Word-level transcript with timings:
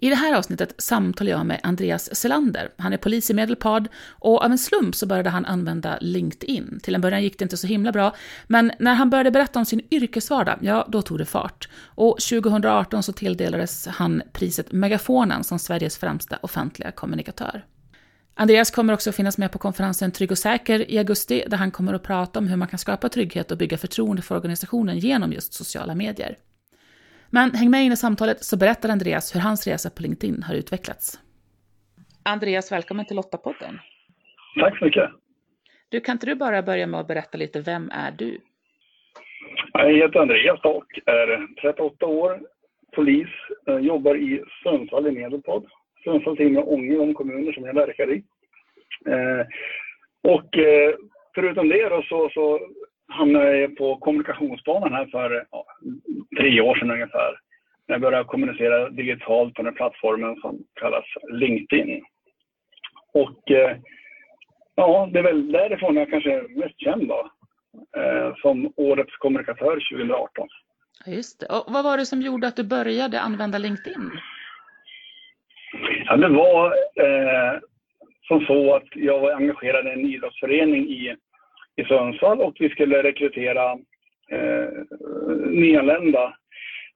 I 0.00 0.08
det 0.08 0.14
här 0.14 0.34
avsnittet 0.34 0.74
samtalar 0.78 1.30
jag 1.30 1.46
med 1.46 1.60
Andreas 1.62 2.14
Selander. 2.16 2.70
Han 2.76 2.92
är 2.92 2.96
polis 2.96 3.30
i 3.30 3.34
Medelpad 3.34 3.88
och 4.08 4.44
av 4.44 4.50
en 4.50 4.58
slump 4.58 4.94
så 4.94 5.06
började 5.06 5.30
han 5.30 5.44
använda 5.44 5.98
LinkedIn. 6.00 6.80
Till 6.82 6.94
en 6.94 7.00
början 7.00 7.22
gick 7.22 7.38
det 7.38 7.42
inte 7.42 7.56
så 7.56 7.66
himla 7.66 7.92
bra, 7.92 8.14
men 8.46 8.72
när 8.78 8.94
han 8.94 9.10
började 9.10 9.30
berätta 9.30 9.58
om 9.58 9.64
sin 9.64 9.80
yrkesvardag, 9.90 10.58
ja, 10.60 10.86
då 10.88 11.02
tog 11.02 11.18
det 11.18 11.24
fart. 11.24 11.68
Och 11.84 12.18
2018 12.20 13.02
så 13.02 13.12
tilldelades 13.12 13.86
han 13.86 14.22
priset 14.32 14.72
Megafonen 14.72 15.44
som 15.44 15.58
Sveriges 15.58 15.98
främsta 15.98 16.38
offentliga 16.42 16.90
kommunikatör. 16.90 17.64
Andreas 18.34 18.70
kommer 18.70 18.92
också 18.92 19.12
finnas 19.12 19.38
med 19.38 19.52
på 19.52 19.58
konferensen 19.58 20.12
Trygg 20.12 20.30
och 20.30 20.38
säker 20.38 20.90
i 20.90 20.98
augusti, 20.98 21.44
där 21.46 21.56
han 21.56 21.70
kommer 21.70 21.94
att 21.94 22.02
prata 22.02 22.38
om 22.38 22.48
hur 22.48 22.56
man 22.56 22.68
kan 22.68 22.78
skapa 22.78 23.08
trygghet 23.08 23.50
och 23.50 23.58
bygga 23.58 23.78
förtroende 23.78 24.22
för 24.22 24.36
organisationen 24.36 24.98
genom 24.98 25.32
just 25.32 25.54
sociala 25.54 25.94
medier. 25.94 26.36
Men 27.30 27.50
häng 27.50 27.70
med 27.70 27.84
in 27.84 27.92
i 27.92 27.96
samtalet 27.96 28.44
så 28.44 28.58
berättar 28.58 28.88
Andreas 28.88 29.34
hur 29.34 29.40
hans 29.40 29.66
resa 29.66 29.90
på 29.90 30.02
LinkedIn 30.02 30.42
har 30.42 30.54
utvecklats. 30.54 31.20
Andreas, 32.22 32.72
välkommen 32.72 33.06
till 33.06 33.16
Lottapodden. 33.16 33.78
Tack 34.60 34.78
så 34.78 34.84
mycket. 34.84 35.10
Du, 35.88 36.00
kan 36.00 36.12
inte 36.12 36.26
du 36.26 36.34
bara 36.34 36.62
börja 36.62 36.86
med 36.86 37.00
att 37.00 37.06
berätta 37.06 37.38
lite, 37.38 37.60
vem 37.60 37.90
är 37.90 38.10
du? 38.10 38.38
Jag 39.72 39.96
heter 39.96 40.20
Andreas 40.20 40.60
och 40.64 41.00
är 41.06 41.46
38 41.62 42.06
år, 42.06 42.40
polis, 42.94 43.28
jag 43.64 43.80
jobbar 43.80 44.14
i 44.14 44.42
Sundsvall 44.62 45.06
i 45.06 45.10
Medelpad. 45.10 45.66
Sundsvall, 46.04 46.36
Timrå 46.36 46.62
och 46.62 46.72
Ånge, 46.72 46.96
de 46.96 47.14
kommuner 47.14 47.52
som 47.52 47.64
jag 47.64 47.74
verkar 47.74 48.12
i. 48.12 48.22
Eh, 49.06 49.46
och 50.22 50.58
eh, 50.58 50.94
förutom 51.34 51.68
det 51.68 51.88
då 51.88 52.02
så, 52.02 52.30
så 52.34 52.60
hamnade 53.08 53.56
jag 53.56 53.76
på 53.76 53.96
kommunikationsbanan 53.96 54.92
här 54.92 55.06
för 55.06 55.46
ja, 55.50 55.64
tre 56.38 56.60
år 56.60 56.74
sedan 56.74 56.90
ungefär. 56.90 57.40
När 57.86 57.94
jag 57.94 58.00
började 58.00 58.24
kommunicera 58.24 58.90
digitalt 58.90 59.54
på 59.54 59.62
den 59.62 59.74
plattformen 59.74 60.36
som 60.36 60.58
kallas 60.80 61.04
LinkedIn. 61.30 62.04
Och 63.12 63.50
eh, 63.50 63.76
ja, 64.74 65.08
det 65.12 65.18
är 65.18 65.22
väl 65.22 65.52
därifrån 65.52 65.96
jag 65.96 66.10
kanske 66.10 66.32
är 66.32 66.48
mest 66.48 66.80
känd 66.80 67.08
då. 67.08 67.30
Eh, 67.96 68.34
som 68.36 68.72
årets 68.76 69.16
kommunikatör 69.16 69.74
2018. 69.92 70.48
Just 71.06 71.40
det. 71.40 71.46
Och 71.46 71.64
vad 71.68 71.84
var 71.84 71.96
det 71.96 72.06
som 72.06 72.20
gjorde 72.22 72.48
att 72.48 72.56
du 72.56 72.64
började 72.64 73.20
använda 73.20 73.58
LinkedIn? 73.58 74.10
Ja, 76.04 76.16
det 76.16 76.28
var 76.28 76.66
eh, 76.96 77.60
som 78.22 78.40
så 78.40 78.74
att 78.74 78.88
jag 78.94 79.20
var 79.20 79.32
engagerad 79.32 79.86
i 79.86 79.90
en 79.90 80.06
idrottsförening 80.06 80.88
i 80.88 81.16
i 81.78 81.84
Sundsvall 81.84 82.40
och 82.40 82.56
vi 82.58 82.68
skulle 82.68 83.02
rekrytera 83.02 83.72
eh, 84.30 84.68
nyanlända 85.46 86.34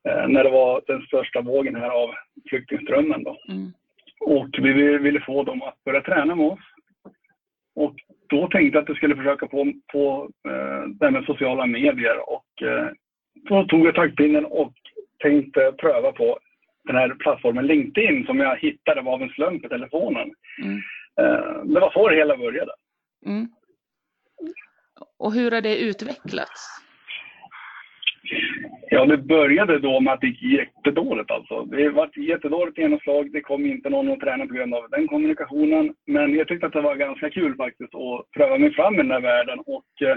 eh, 0.08 0.28
när 0.28 0.44
det 0.44 0.50
var 0.50 0.82
den 0.86 1.02
största 1.02 1.40
vågen 1.40 1.76
här 1.76 1.90
av 1.90 2.10
flyktingströmmen. 2.48 3.24
Då. 3.24 3.36
Mm. 3.48 3.72
Och 4.20 4.48
vi 4.58 4.98
ville 4.98 5.20
få 5.20 5.42
dem 5.42 5.62
att 5.62 5.84
börja 5.84 6.00
träna 6.00 6.34
med 6.34 6.46
oss. 6.46 6.60
Och 7.74 7.94
då 8.28 8.48
tänkte 8.48 8.76
jag 8.76 8.82
att 8.82 8.88
jag 8.88 8.96
skulle 8.96 9.16
försöka 9.16 9.48
få 9.48 9.72
på 9.92 10.30
eh, 10.48 10.88
det 10.88 11.04
här 11.04 11.10
med 11.10 11.24
sociala 11.24 11.66
medier 11.66 12.30
och 12.30 12.62
eh, 12.62 12.88
då 13.48 13.64
tog 13.64 13.86
jag 13.86 13.94
taktpinnen 13.94 14.44
och 14.44 14.72
tänkte 15.18 15.72
pröva 15.78 16.12
på 16.12 16.38
den 16.84 16.96
här 16.96 17.08
plattformen 17.08 17.66
LinkedIn 17.66 18.26
som 18.26 18.40
jag 18.40 18.56
hittade 18.56 19.00
av 19.00 19.22
en 19.22 19.28
slump 19.28 19.64
i 19.64 19.68
telefonen. 19.68 20.30
Mm. 20.62 20.76
Eh, 21.20 21.64
det 21.64 21.80
var 21.80 21.90
så 21.90 22.08
det 22.08 22.16
hela 22.16 22.36
började. 22.36 22.72
Mm. 23.26 23.48
Och 25.22 25.32
hur 25.32 25.50
har 25.50 25.60
det 25.60 25.78
utvecklats? 25.78 26.82
Ja, 28.90 29.06
det 29.06 29.18
började 29.18 29.78
då 29.78 30.00
med 30.00 30.12
att 30.12 30.20
det 30.20 30.26
gick 30.26 30.42
jättedåligt 30.42 31.30
alltså. 31.30 31.62
Det 31.62 31.88
var 31.88 32.06
ett 32.06 32.16
jättedåligt 32.16 32.78
genomslag. 32.78 33.32
Det 33.32 33.40
kom 33.40 33.66
inte 33.66 33.90
någon 33.90 34.12
att 34.12 34.20
träna 34.20 34.46
på 34.46 34.54
grund 34.54 34.74
av 34.74 34.90
den 34.90 35.08
kommunikationen. 35.08 35.94
Men 36.06 36.34
jag 36.34 36.48
tyckte 36.48 36.66
att 36.66 36.72
det 36.72 36.80
var 36.80 36.96
ganska 36.96 37.30
kul 37.30 37.56
faktiskt 37.56 37.94
att 37.94 38.30
pröva 38.36 38.58
mig 38.58 38.74
fram 38.74 38.94
i 38.94 38.96
den 38.96 39.10
här 39.10 39.20
världen. 39.20 39.58
Och 39.58 40.02
eh, 40.02 40.16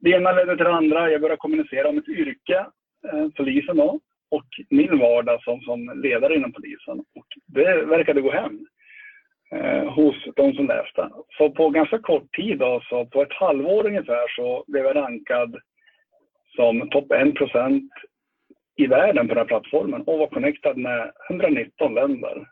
det 0.00 0.10
ena 0.10 0.32
ledde 0.32 0.56
till 0.56 0.64
det 0.64 0.74
andra. 0.74 1.10
Jag 1.10 1.20
började 1.20 1.40
kommunicera 1.40 1.88
om 1.88 1.98
ett 1.98 2.08
yrke, 2.08 2.66
eh, 3.12 3.28
polisen 3.36 3.76
då, 3.76 4.00
och 4.30 4.46
min 4.70 4.98
vardag 4.98 5.42
som, 5.42 5.60
som 5.60 6.00
ledare 6.02 6.36
inom 6.36 6.52
polisen. 6.52 6.98
Och 6.98 7.26
det 7.46 7.84
verkade 7.84 8.20
gå 8.20 8.32
hem 8.32 8.66
eh, 9.52 9.92
hos 9.92 10.14
de 10.36 10.52
som 10.52 10.66
läste. 10.66 11.10
Så 11.38 11.50
på 11.50 11.70
ganska 11.70 11.98
kort 11.98 12.34
tid, 12.36 12.58
då, 12.58 12.80
så 12.88 13.06
på 13.06 13.22
ett 13.22 13.32
halvår 13.32 13.86
ungefär, 13.86 14.36
så 14.36 14.64
blev 14.66 14.84
jag 14.84 14.96
rankad 14.96 15.56
som 16.56 16.90
topp 16.90 17.12
1 17.12 17.28
i 18.76 18.86
världen 18.86 19.28
på 19.28 19.34
den 19.34 19.38
här 19.38 19.44
plattformen 19.44 20.02
och 20.02 20.18
var 20.18 20.26
connectad 20.26 20.76
med 20.76 21.12
119 21.30 21.94
länder. 21.94 22.46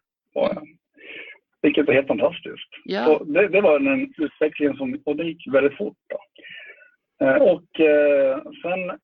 Vilket 1.62 1.88
är 1.88 1.92
helt 1.92 2.06
fantastiskt. 2.06 2.70
Ja. 2.84 3.04
Så 3.04 3.24
det, 3.24 3.48
det, 3.48 3.60
var 3.60 3.80
en 3.80 4.14
utveckling 4.18 4.76
som, 4.76 5.02
och 5.04 5.16
det 5.16 5.24
gick 5.24 5.54
väldigt 5.54 5.76
fort. 5.76 5.96
Då. 6.08 6.18
Eh, 7.26 7.36
och 7.36 7.80
eh, 7.80 8.38
sen, 8.62 8.98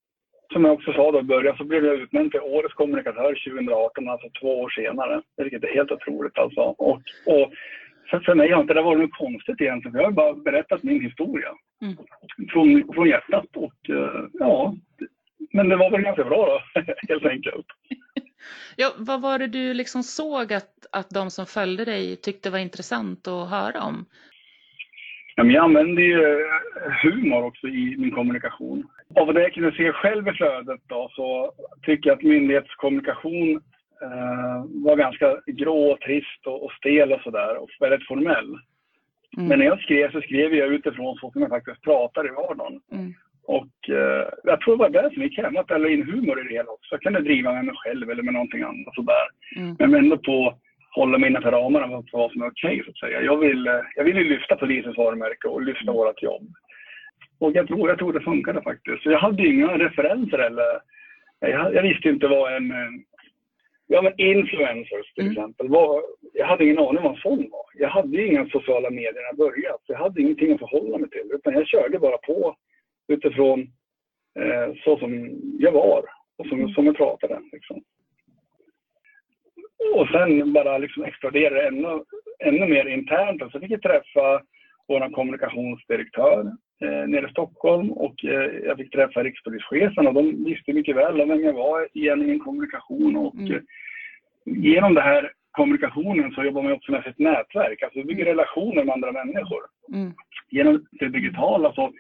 som 0.53 0.65
jag 0.65 0.75
också 0.75 0.93
sa 0.93 1.13
då 1.13 1.21
i 1.21 1.23
början, 1.23 1.57
så 1.57 1.65
blev 1.65 1.85
jag 1.85 1.97
utnämnd 1.97 2.31
till 2.31 2.41
Årets 2.41 2.75
kommunikatör 2.75 3.51
2018, 3.51 4.09
alltså 4.09 4.29
två 4.41 4.61
år 4.61 4.71
senare. 4.71 5.23
Vilket 5.37 5.65
är 5.65 5.75
helt 5.75 5.91
otroligt 5.91 6.39
alltså. 6.39 6.61
Och, 6.61 7.03
och 7.27 7.53
för, 8.11 8.21
för 8.21 8.35
mig 8.35 8.51
har 8.53 8.61
inte 8.61 8.75
det 8.75 8.83
varit 8.83 9.01
något 9.01 9.19
konstigt 9.19 9.61
egentligen, 9.61 9.97
jag 9.97 10.05
har 10.05 10.11
bara 10.11 10.35
berättat 10.35 10.83
min 10.83 11.01
historia. 11.01 11.49
Mm. 11.83 11.97
Från, 12.53 12.95
från 12.95 13.09
hjärtat 13.09 13.57
och 13.57 13.89
uh, 13.91 14.27
ja, 14.33 14.75
men 15.53 15.69
det 15.69 15.77
var 15.77 15.91
väl 15.91 16.03
ganska 16.03 16.25
bra 16.25 16.47
då, 16.47 16.81
helt 17.09 17.27
enkelt. 17.27 17.67
ja, 18.77 18.93
vad 18.97 19.21
var 19.21 19.39
det 19.39 19.47
du 19.47 19.75
liksom 19.75 20.03
såg 20.03 20.53
att, 20.53 20.87
att 20.93 21.11
de 21.11 21.31
som 21.31 21.47
följde 21.47 21.85
dig 21.85 22.17
tyckte 22.17 22.51
var 22.51 22.59
intressant 22.59 23.29
att 23.29 23.51
höra 23.51 23.83
om? 23.83 24.07
Ja, 25.41 25.45
men 25.45 25.55
jag 25.55 25.65
använder 25.65 26.03
ju 26.03 26.23
eh, 26.23 26.93
humor 27.03 27.45
också 27.45 27.67
i 27.67 27.97
min 27.99 28.11
kommunikation. 28.11 28.85
Av 29.15 29.35
det 29.35 29.43
jag 29.43 29.53
kunde 29.53 29.73
se 29.73 29.93
själv 29.93 30.29
i 30.29 30.33
flödet 30.33 30.81
då, 30.87 31.11
så 31.13 31.53
tycker 31.83 32.11
jag 32.11 32.17
att 32.17 32.23
myndighetskommunikation 32.23 33.51
eh, 34.03 34.65
var 34.85 34.97
ganska 34.97 35.37
grå, 35.47 35.99
trist 36.07 36.47
och, 36.47 36.65
och 36.65 36.73
stel 36.73 37.13
och 37.13 37.21
sådär 37.21 37.57
och 37.57 37.69
väldigt 37.81 38.07
formell. 38.07 38.49
Mm. 39.37 39.49
Men 39.49 39.59
när 39.59 39.67
jag 39.67 39.81
skrev 39.81 40.13
så 40.13 40.21
skrev 40.21 40.55
jag 40.55 40.69
utifrån 40.69 41.17
så 41.17 41.31
som 41.31 41.43
jag 41.43 41.51
faktiskt 41.51 41.83
pratar 41.83 42.27
i 42.27 42.31
vardagen. 42.31 42.81
Mm. 42.93 43.13
Och 43.47 43.77
eh, 43.89 44.29
jag 44.45 44.61
tror 44.61 44.77
det 44.77 44.83
var 44.83 44.91
det 44.91 45.15
som 45.15 45.23
gick 45.23 45.39
hem, 45.39 45.57
att 45.57 45.71
jag 45.71 45.81
la 45.81 45.89
in 45.89 46.13
humor 46.13 46.41
i 46.41 46.49
det 46.49 46.55
hela 46.55 46.71
också. 46.71 46.95
Jag 46.95 47.03
kunde 47.03 47.21
driva 47.21 47.53
med 47.53 47.65
mig 47.65 47.75
själv 47.77 48.11
eller 48.11 48.23
med 48.23 48.35
någonting 48.35 48.63
annat 48.63 48.95
sådär. 48.95 49.27
Mm. 49.57 49.77
Men 49.79 49.95
ändå 49.95 50.17
på 50.19 50.59
hålla 50.91 51.19
mig 51.19 51.31
innanför 51.31 51.53
ramarna 51.53 51.87
för 51.89 52.19
vad 52.19 52.33
som 52.33 52.43
är 52.43 52.49
okej 52.49 52.81
okay, 52.81 52.93
så. 52.95 53.07
Jag 53.07 53.37
vill, 53.37 53.67
eh, 53.67 53.81
jag 53.97 54.05
vill 54.05 54.17
ju 54.17 54.25
lyfta 54.25 54.57
polisens 54.57 54.97
varumärke 54.97 55.49
och 55.49 55.63
lyfta 55.63 55.93
vårt 55.93 56.23
jobb. 56.23 56.49
Och 57.39 57.53
jag 57.53 57.67
tror, 57.67 57.89
jag 57.89 57.99
tror 57.99 58.13
det 58.13 58.21
funkade 58.21 58.63
faktiskt. 58.63 59.03
Så 59.03 59.11
jag 59.11 59.19
hade 59.19 59.47
inga 59.47 59.79
referenser 59.79 60.39
eller 60.39 60.81
jag, 61.41 61.75
jag 61.75 61.83
visste 61.83 62.09
inte 62.09 62.29
vad 62.29 62.57
en, 62.57 62.73
Ja, 63.93 64.03
men 64.03 64.21
influencers 64.21 65.13
till 65.15 65.25
mm. 65.25 65.33
exempel. 65.33 65.69
Var, 65.69 66.03
jag 66.33 66.47
hade 66.47 66.65
ingen 66.65 66.79
aning 66.79 67.03
vad 67.03 67.13
en 67.13 67.21
sån 67.21 67.51
var. 67.51 67.67
Jag 67.75 67.89
hade 67.89 68.27
inga 68.27 68.49
sociala 68.49 68.91
medier 68.91 69.13
när 69.13 69.23
jag 69.23 69.37
började. 69.37 69.79
Så 69.87 69.93
jag 69.93 69.99
hade 69.99 70.21
ingenting 70.21 70.53
att 70.53 70.59
förhålla 70.59 70.99
mig 70.99 71.11
till. 71.11 71.31
Utan 71.35 71.55
jag 71.55 71.67
körde 71.67 71.99
bara 71.99 72.19
på 72.19 72.57
utifrån 73.09 73.61
eh, 74.39 74.75
så 74.85 74.99
som 74.99 75.31
jag 75.59 75.73
var 75.73 76.05
och 76.39 76.47
som, 76.47 76.69
som 76.69 76.87
jag 76.87 76.97
pratade. 76.97 77.41
Liksom. 77.53 77.83
Och 79.95 80.09
sen 80.09 80.53
bara 80.53 80.79
liksom 80.79 81.05
exploderade 81.05 81.61
det 81.61 81.67
ännu, 81.67 82.05
ännu 82.39 82.67
mer 82.67 82.87
internt. 82.87 83.43
Och 83.43 83.51
så 83.51 83.61
fick 83.61 83.71
jag 83.71 83.83
träffa 83.83 84.43
vår 84.89 85.13
kommunikationsdirektör 85.13 86.41
eh, 86.83 87.09
nere 87.09 87.27
i 87.27 87.31
Stockholm 87.31 87.91
och 87.91 88.25
eh, 88.25 88.51
jag 88.65 88.77
fick 88.77 88.93
träffa 88.93 89.23
rikspolischefen 89.23 90.07
och 90.07 90.15
de 90.15 90.45
visste 90.45 90.73
mycket 90.73 90.97
väl 90.97 91.17
vem 91.17 91.45
jag 91.45 91.53
var 91.53 91.89
i 91.93 92.39
kommunikation 92.39 93.17
och 93.17 93.35
mm. 93.35 93.53
eh, 93.53 93.61
genom 94.45 94.95
den 94.95 95.05
här 95.05 95.33
kommunikationen 95.51 96.33
så 96.33 96.45
jobbar 96.45 96.63
man 96.63 96.73
också 96.73 96.93
med 96.93 97.05
sitt 97.05 97.19
nätverk, 97.19 97.83
alltså 97.83 97.99
vi 97.99 98.05
bygger 98.05 98.25
relationer 98.25 98.85
med 98.85 98.93
andra 98.93 99.13
människor. 99.13 99.63
Mm. 99.93 100.13
Genom 100.51 100.87
det 100.91 101.09
digitala 101.09 101.73
så, 101.73 101.93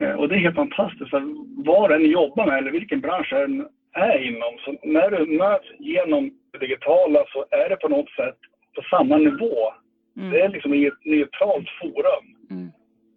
eh, 0.00 0.12
och 0.12 0.28
det 0.28 0.34
är 0.34 0.38
helt 0.38 0.56
fantastiskt, 0.56 1.14
att 1.14 1.22
var 1.56 1.90
en 1.90 2.10
jobbar 2.10 2.46
med 2.46 2.58
eller 2.58 2.70
vilken 2.70 3.00
bransch 3.00 3.32
en 3.32 3.66
är 3.92 4.18
inom, 4.28 4.58
så 4.64 4.76
när 4.82 5.10
du 5.10 5.36
möts 5.38 5.66
genom 5.78 6.30
digitala 6.56 7.24
så 7.28 7.44
är 7.50 7.68
det 7.68 7.76
på 7.76 7.88
något 7.88 8.10
sätt 8.10 8.38
på 8.74 8.82
samma 8.82 9.16
nivå 9.16 9.72
Mm. 10.16 10.30
Det 10.30 10.40
är 10.40 10.48
liksom 10.48 10.74
i 10.74 10.86
ett 10.86 11.04
neutralt 11.04 11.68
forum. 11.80 12.26
Mm. 12.50 12.68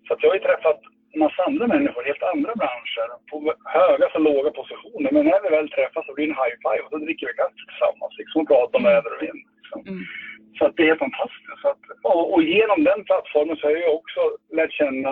Så 0.07 0.13
att 0.13 0.23
jag 0.23 0.29
har 0.29 0.35
ju 0.35 0.41
träffat 0.41 0.79
en 1.13 1.19
massa 1.19 1.43
andra 1.43 1.67
människor, 1.67 2.03
helt 2.03 2.23
andra 2.33 2.53
branscher, 2.61 3.07
på 3.29 3.53
höga 3.79 4.07
så 4.13 4.19
låga 4.19 4.51
positioner. 4.51 5.11
Men 5.11 5.25
när 5.25 5.41
vi 5.43 5.49
väl 5.49 5.69
träffas 5.69 6.05
så 6.05 6.13
blir 6.13 6.27
det 6.27 6.31
en 6.31 6.41
high 6.43 6.57
five 6.65 6.83
och 6.83 6.91
så 6.91 6.97
dricker 6.97 7.27
vi 7.27 7.33
kaffe 7.33 7.61
tillsammans 7.69 8.13
liksom, 8.17 8.41
och 8.41 8.47
pratar 8.47 8.79
om 8.79 8.85
mm. 8.85 8.93
väder 8.93 9.11
och 9.15 9.23
vind. 9.25 9.41
Liksom. 9.57 9.81
Mm. 9.91 10.03
Så 10.57 10.65
att 10.65 10.75
det 10.77 10.89
är 10.89 10.95
fantastiskt. 11.05 11.65
Att, 11.71 11.83
och, 12.03 12.33
och, 12.33 12.43
genom 12.43 12.79
den 12.89 13.01
plattformen 13.07 13.57
så 13.57 13.63
har 13.67 13.75
jag 13.75 13.95
också 14.01 14.21
lärt 14.57 14.73
känna 14.81 15.11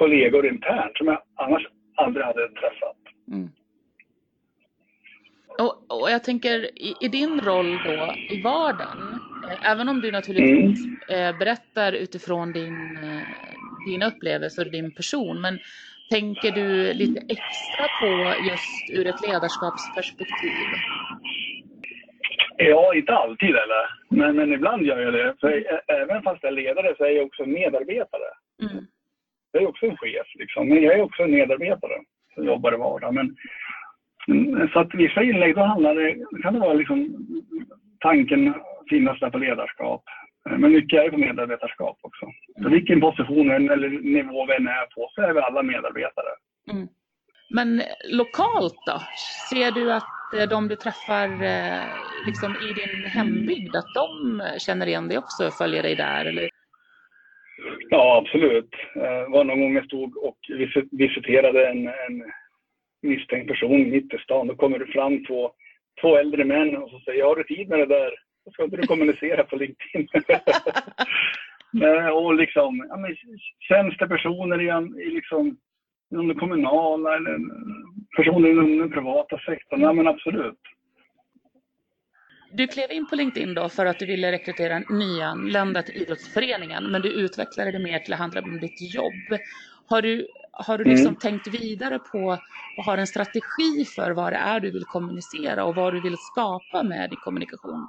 kollegor 0.00 0.46
internt 0.46 0.96
som 0.96 1.06
jag 1.06 1.20
annars 1.34 1.64
aldrig 1.94 2.26
hade 2.26 2.48
träffat. 2.48 3.00
Mm. 3.32 3.48
Och, 5.62 6.00
och, 6.00 6.10
jag 6.10 6.24
tänker 6.24 6.78
i, 6.78 6.94
i, 7.00 7.08
din 7.08 7.40
roll 7.40 7.78
då 7.84 8.14
i 8.30 8.42
vardagen, 8.42 9.20
eh, 9.50 9.70
även 9.70 9.88
om 9.88 10.00
du 10.00 10.12
naturligtvis 10.12 10.86
mm. 10.86 11.34
eh, 11.34 11.38
berättar 11.38 11.92
utifrån 11.92 12.52
din, 12.52 12.98
eh, 13.02 13.22
dina 13.86 14.06
upplevelser 14.06 14.66
och 14.66 14.72
din 14.72 14.94
person, 14.94 15.40
men 15.40 15.58
tänker 16.10 16.50
du 16.50 16.92
lite 16.92 17.20
extra 17.20 17.86
på 18.00 18.34
just 18.48 18.90
ur 18.98 19.06
ett 19.06 19.28
ledarskapsperspektiv? 19.28 20.52
Ja, 22.56 22.94
inte 22.94 23.12
alltid 23.12 23.48
eller. 23.50 23.84
Men, 24.08 24.36
men 24.36 24.52
ibland 24.52 24.82
gör 24.82 24.98
jag 24.98 25.12
det. 25.12 25.34
För 25.40 25.64
även 25.88 26.22
fast 26.22 26.42
jag 26.42 26.52
är 26.52 26.56
ledare 26.56 26.94
så 26.96 27.04
är 27.04 27.10
jag 27.10 27.26
också 27.26 27.46
medarbetare. 27.46 28.30
Mm. 28.62 28.84
Jag 29.52 29.62
är 29.62 29.66
också 29.66 29.86
en 29.86 29.96
chef 29.96 30.26
liksom. 30.34 30.68
Men 30.68 30.82
jag 30.82 30.94
är 30.94 31.02
också 31.02 31.22
en 31.22 31.30
medarbetare 31.30 31.98
som 32.34 32.46
jobbar 32.46 32.74
i 32.74 32.76
vardagen. 32.76 33.14
Men, 33.14 33.36
så 34.72 34.78
att 34.78 34.94
vissa 34.94 35.22
inlägg 35.22 35.54
då 35.54 35.62
handlar 35.62 35.94
det, 35.94 36.16
kan 36.42 36.54
det 36.54 36.60
vara 36.60 36.72
liksom 36.72 37.16
tanken 38.00 38.54
finnas 38.90 39.20
där 39.20 39.30
på 39.30 39.38
ledarskap. 39.38 40.04
Men 40.50 40.72
mycket 40.72 41.00
är 41.00 41.10
på 41.10 41.18
medarbetarskap 41.18 41.98
också. 42.00 42.26
Så 42.54 42.60
mm. 42.60 42.72
vilken 42.72 43.00
position 43.00 43.50
eller 43.50 43.88
nivå 43.88 44.46
vi 44.46 44.54
än 44.54 44.68
är 44.68 44.86
på 44.94 45.10
så 45.14 45.22
är 45.22 45.32
vi 45.34 45.40
alla 45.40 45.62
medarbetare. 45.62 46.32
Mm. 46.72 46.88
Men 47.50 47.82
lokalt 48.10 48.76
då? 48.86 49.00
Ser 49.50 49.70
du 49.70 49.92
att 49.92 50.34
eh, 50.38 50.48
de 50.48 50.68
du 50.68 50.76
träffar 50.76 51.28
eh, 51.44 51.84
liksom 52.26 52.56
i 52.56 52.72
din 52.72 53.04
hembygd, 53.04 53.76
att 53.76 53.94
de 53.94 54.42
känner 54.58 54.86
igen 54.86 55.08
dig 55.08 55.18
också 55.18 55.46
och 55.46 55.54
följer 55.54 55.82
dig 55.82 55.94
där? 55.94 56.24
Eller? 56.24 56.50
Ja, 57.90 58.22
absolut. 58.22 58.70
Det 58.94 59.26
var 59.28 59.44
någon 59.44 59.60
gång 59.60 59.74
jag 59.74 59.84
stod 59.84 60.16
och 60.16 60.38
visiterade 60.90 61.68
en, 61.68 61.88
en 61.88 62.32
misstänkt 63.02 63.48
person 63.48 63.90
mitt 63.90 64.14
i 64.14 64.18
stan. 64.18 64.46
Då 64.46 64.56
kommer 64.56 64.78
det 64.78 64.86
fram 64.86 65.24
två, 65.24 65.52
två 66.00 66.16
äldre 66.16 66.44
män 66.44 66.76
och 66.76 66.90
så 66.90 67.00
säger 67.00 67.18
jag, 67.18 67.28
har 67.28 67.36
du 67.36 67.44
tid 67.44 67.68
med 67.68 67.78
det 67.78 67.86
där? 67.86 68.10
Ska 68.52 68.64
inte 68.64 68.76
du 68.76 68.86
kommunicera 68.86 69.44
på 69.44 69.56
LinkedIn? 69.56 70.08
och 72.12 72.34
liksom, 72.34 72.86
ja, 72.88 72.96
men, 72.96 73.16
tjänstepersoner 73.58 74.60
i, 74.60 75.02
i 75.02 75.10
liksom, 75.10 75.56
inom 76.12 76.28
det 76.28 76.34
kommunala 76.34 77.16
eller 77.16 77.38
personer 78.16 78.50
inom 78.50 78.78
den 78.78 78.90
privata 78.90 79.38
sektorn. 79.38 79.80
Ja, 79.80 79.92
men 79.92 80.06
absolut. 80.06 80.60
Du 82.52 82.66
klev 82.66 82.92
in 82.92 83.06
på 83.06 83.16
LinkedIn 83.16 83.54
då 83.54 83.68
för 83.68 83.86
att 83.86 83.98
du 83.98 84.06
ville 84.06 84.32
rekrytera 84.32 84.78
nyanlända 84.78 85.82
till 85.82 86.02
idrottsföreningen, 86.02 86.84
men 86.84 87.02
du 87.02 87.08
utvecklade 87.08 87.72
det 87.72 87.78
mer 87.78 87.98
till 87.98 88.12
att 88.12 88.18
handla 88.18 88.40
om 88.40 88.60
ditt 88.60 88.94
jobb. 88.94 89.40
Har 89.86 90.02
du, 90.02 90.26
har 90.66 90.78
du 90.78 90.84
liksom 90.84 91.06
mm. 91.06 91.16
tänkt 91.16 91.46
vidare 91.60 91.98
på 91.98 92.38
och 92.76 92.84
har 92.84 92.98
en 92.98 93.06
strategi 93.06 93.84
för 93.96 94.10
vad 94.10 94.32
det 94.32 94.36
är 94.36 94.60
du 94.60 94.70
vill 94.70 94.84
kommunicera 94.84 95.64
och 95.64 95.74
vad 95.74 95.94
du 95.94 96.00
vill 96.00 96.16
skapa 96.16 96.82
med 96.82 97.10
din 97.10 97.18
kommunikation? 97.18 97.88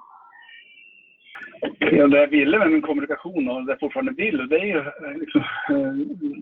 Ja, 1.80 2.08
det 2.08 2.18
jag 2.18 2.28
ville 2.28 2.60
med 2.60 2.72
min 2.72 2.82
kommunikation 2.82 3.50
och 3.50 3.66
det 3.66 3.72
jag 3.72 3.80
fortfarande 3.80 4.12
vill, 4.12 4.48
det 4.50 4.60
är 4.60 4.66
ju 4.66 4.84
liksom, 5.20 5.42
eh, 5.70 5.94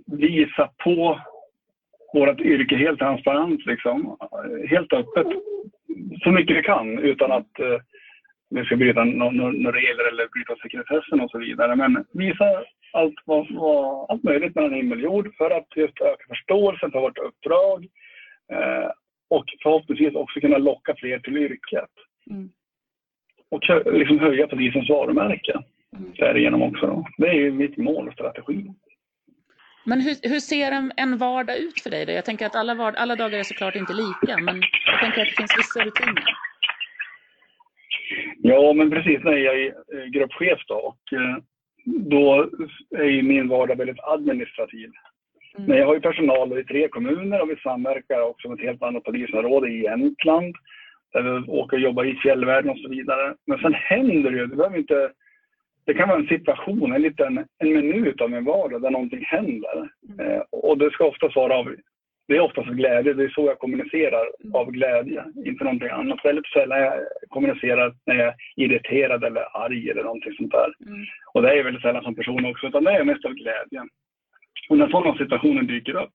visa 0.05 0.69
på 0.83 1.19
vårt 2.13 2.39
yrke 2.39 2.75
helt 2.75 2.99
transparent, 2.99 3.65
liksom. 3.65 4.17
helt 4.69 4.93
öppet. 4.93 5.27
Så 6.23 6.31
mycket 6.31 6.57
vi 6.57 6.63
kan 6.63 6.99
utan 6.99 7.31
att 7.31 7.59
eh, 7.59 7.79
vi 8.49 8.65
ska 8.65 8.75
bryta 8.75 9.03
några 9.03 9.71
regler 9.71 10.07
eller 10.11 10.27
bryta 10.33 10.55
sekretessen 10.61 11.21
och 11.21 11.31
så 11.31 11.37
vidare. 11.37 11.75
Men 11.75 12.05
visa 12.13 12.45
allt, 12.93 13.15
vad, 13.25 13.51
vad, 13.51 14.05
allt 14.09 14.23
möjligt 14.23 14.55
mellan 14.55 14.73
himmel 14.73 14.97
och 14.97 15.03
jord 15.03 15.35
för 15.37 15.51
att 15.51 15.67
just 15.75 16.01
öka 16.01 16.23
förståelsen 16.27 16.91
för 16.91 16.99
vårt 16.99 17.17
uppdrag 17.17 17.87
eh, 18.51 18.91
och 19.29 19.45
förhoppningsvis 19.63 20.15
också 20.15 20.39
kunna 20.39 20.57
locka 20.57 20.95
fler 20.97 21.19
till 21.19 21.37
yrket. 21.37 21.89
Mm. 22.29 22.49
Och 23.49 23.61
liksom 23.93 24.19
höja 24.19 24.47
polisens 24.47 24.89
varumärke 24.89 25.63
mm. 25.97 26.13
därigenom 26.17 26.61
också. 26.61 26.87
Då. 26.87 27.07
Det 27.17 27.27
är 27.27 27.33
ju 27.33 27.51
mitt 27.51 27.77
mål 27.77 28.07
och 28.07 28.13
strategi. 28.13 28.73
Men 29.85 30.01
hur, 30.01 30.29
hur 30.29 30.39
ser 30.39 30.71
en, 30.71 30.91
en, 30.97 31.17
vardag 31.17 31.57
ut 31.57 31.81
för 31.81 31.89
dig 31.89 32.05
då? 32.05 32.11
Jag 32.11 32.25
tänker 32.25 32.45
att 32.45 32.55
alla, 32.55 32.75
var, 32.75 32.93
alla 32.93 33.15
dagar 33.15 33.39
är 33.39 33.43
såklart 33.43 33.75
inte 33.75 33.93
lika, 33.93 34.37
men 34.37 34.61
jag 34.85 34.99
tänker 34.99 35.21
att 35.21 35.27
det 35.27 35.37
finns 35.37 35.57
vissa 35.57 35.79
rutiner. 35.85 36.23
Ja, 38.37 38.73
men 38.73 38.89
precis. 38.89 39.19
Nej, 39.23 39.41
jag 39.41 39.61
är 39.61 39.73
gruppchef 40.11 40.59
då 40.67 40.75
och 40.75 41.13
eh, 41.13 41.37
då 41.87 42.49
är 42.97 43.03
ju 43.03 43.21
min 43.23 43.47
vardag 43.47 43.75
väldigt 43.75 44.03
administrativ. 44.03 44.89
Mm. 45.57 45.69
Men 45.69 45.77
jag 45.77 45.85
har 45.85 45.93
ju 45.93 46.01
personal 46.01 46.59
i 46.59 46.63
tre 46.63 46.87
kommuner 46.87 47.41
och 47.41 47.49
vi 47.49 47.55
samverkar 47.55 48.21
också 48.21 48.49
med 48.49 48.59
ett 48.59 48.65
helt 48.65 48.83
annat 48.83 49.03
polisområde 49.03 49.69
i 49.69 49.83
Jämtland. 49.83 50.55
Där 51.13 51.21
vi 51.21 51.51
åker 51.51 51.77
och 51.77 51.83
jobbar 51.83 52.05
i 52.05 52.15
fjällvärlden 52.15 52.71
och 52.71 52.79
så 52.79 52.89
vidare. 52.89 53.35
Men 53.45 53.59
sen 53.59 53.73
händer 53.73 54.31
det 54.31 54.37
ju, 54.37 54.45
det 54.45 54.55
behöver 54.55 54.77
inte 54.77 55.11
det 55.85 55.93
kan 55.93 56.09
vara 56.09 56.19
en 56.19 56.27
situation, 56.27 56.93
en 56.93 57.01
liten 57.01 57.37
en 57.57 57.73
minut 57.73 58.21
av 58.21 58.31
min 58.31 58.45
vardag 58.45 58.81
där 58.81 58.91
någonting 58.91 59.25
händer. 59.25 59.89
Mm. 60.09 60.31
Eh, 60.31 60.41
och 60.51 60.77
det 60.77 60.91
ska 60.91 61.05
oftast 61.05 61.35
vara 61.35 61.55
av, 61.55 61.75
det 62.27 62.35
är 62.35 62.39
oftast 62.39 62.67
glädje, 62.67 63.13
det 63.13 63.23
är 63.23 63.29
så 63.29 63.45
jag 63.45 63.59
kommunicerar 63.59 64.25
mm. 64.43 64.55
av 64.55 64.71
glädje, 64.71 65.25
inte 65.45 65.63
någonting 65.63 65.89
annat. 65.89 66.25
Väldigt 66.25 66.47
sällan 66.47 66.79
jag 66.79 66.93
kommunicerar 67.29 67.95
när 68.05 68.15
jag 68.15 68.27
är 68.27 68.35
irriterad 68.55 69.23
eller 69.23 69.57
arg 69.57 69.89
eller 69.89 70.03
någonting 70.03 70.33
sånt 70.33 70.51
där. 70.51 70.73
Mm. 70.87 71.05
Och 71.33 71.41
det 71.41 71.49
är 71.49 71.55
jag 71.55 71.63
väldigt 71.63 71.81
sällan 71.81 72.03
som 72.03 72.15
person 72.15 72.45
också, 72.45 72.67
utan 72.67 72.83
det 72.83 72.91
är 72.91 73.03
mest 73.03 73.25
av 73.25 73.33
glädje. 73.33 73.81
Och 74.69 74.77
när 74.77 74.87
sådana 74.87 75.17
situationer 75.17 75.61
dyker 75.61 75.95
upp, 75.95 76.13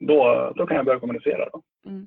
då, 0.00 0.52
då 0.56 0.66
kan 0.66 0.76
jag 0.76 0.86
börja 0.86 1.00
kommunicera. 1.00 1.48
Då. 1.52 1.62
Mm. 1.86 2.06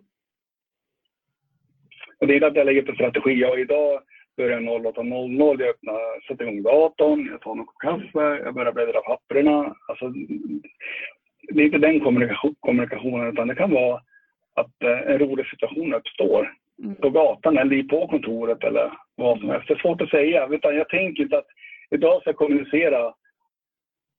Och 2.20 2.28
det 2.28 2.36
är 2.36 2.44
att 2.44 2.56
jag 2.56 2.66
lägger 2.66 2.82
på 2.82 2.94
strategi. 2.94 3.34
Jag 3.34 3.60
idag 3.60 4.02
börjar 4.38 4.60
08.00, 4.60 5.62
jag 5.62 5.70
öppnar, 5.70 6.28
sätter 6.28 6.46
igång 6.46 6.64
datorn, 6.64 7.28
jag 7.32 7.42
tar 7.42 7.56
något 7.56 7.78
kaffe, 7.80 8.44
jag 8.44 8.54
börjar 8.54 8.72
bläddra 8.72 9.02
papperna. 9.02 9.76
Alltså, 9.88 10.14
det 11.50 11.62
är 11.62 11.66
inte 11.66 11.78
den 11.78 12.00
kommunikation, 12.00 12.56
kommunikationen, 12.60 13.34
utan 13.34 13.48
det 13.48 13.56
kan 13.56 13.72
vara 13.72 14.02
att 14.56 14.84
eh, 14.84 15.12
en 15.12 15.20
rolig 15.20 15.46
situation 15.46 15.94
uppstår 15.94 16.54
mm. 16.84 16.96
på 16.96 17.10
gatan 17.10 17.58
eller 17.58 17.84
på 17.84 18.08
kontoret 18.08 18.64
eller 18.64 18.92
vad 19.16 19.40
som 19.40 19.50
helst. 19.50 19.68
Det 19.68 19.74
är 19.74 19.78
svårt 19.78 20.02
att 20.02 20.10
säga, 20.10 20.48
utan 20.48 20.76
jag 20.76 20.90
tänker 20.90 21.24
inte 21.24 21.38
att 21.38 21.48
idag 21.90 22.22
ska 22.22 22.30
jag 22.30 22.38
kommunicera 22.38 23.14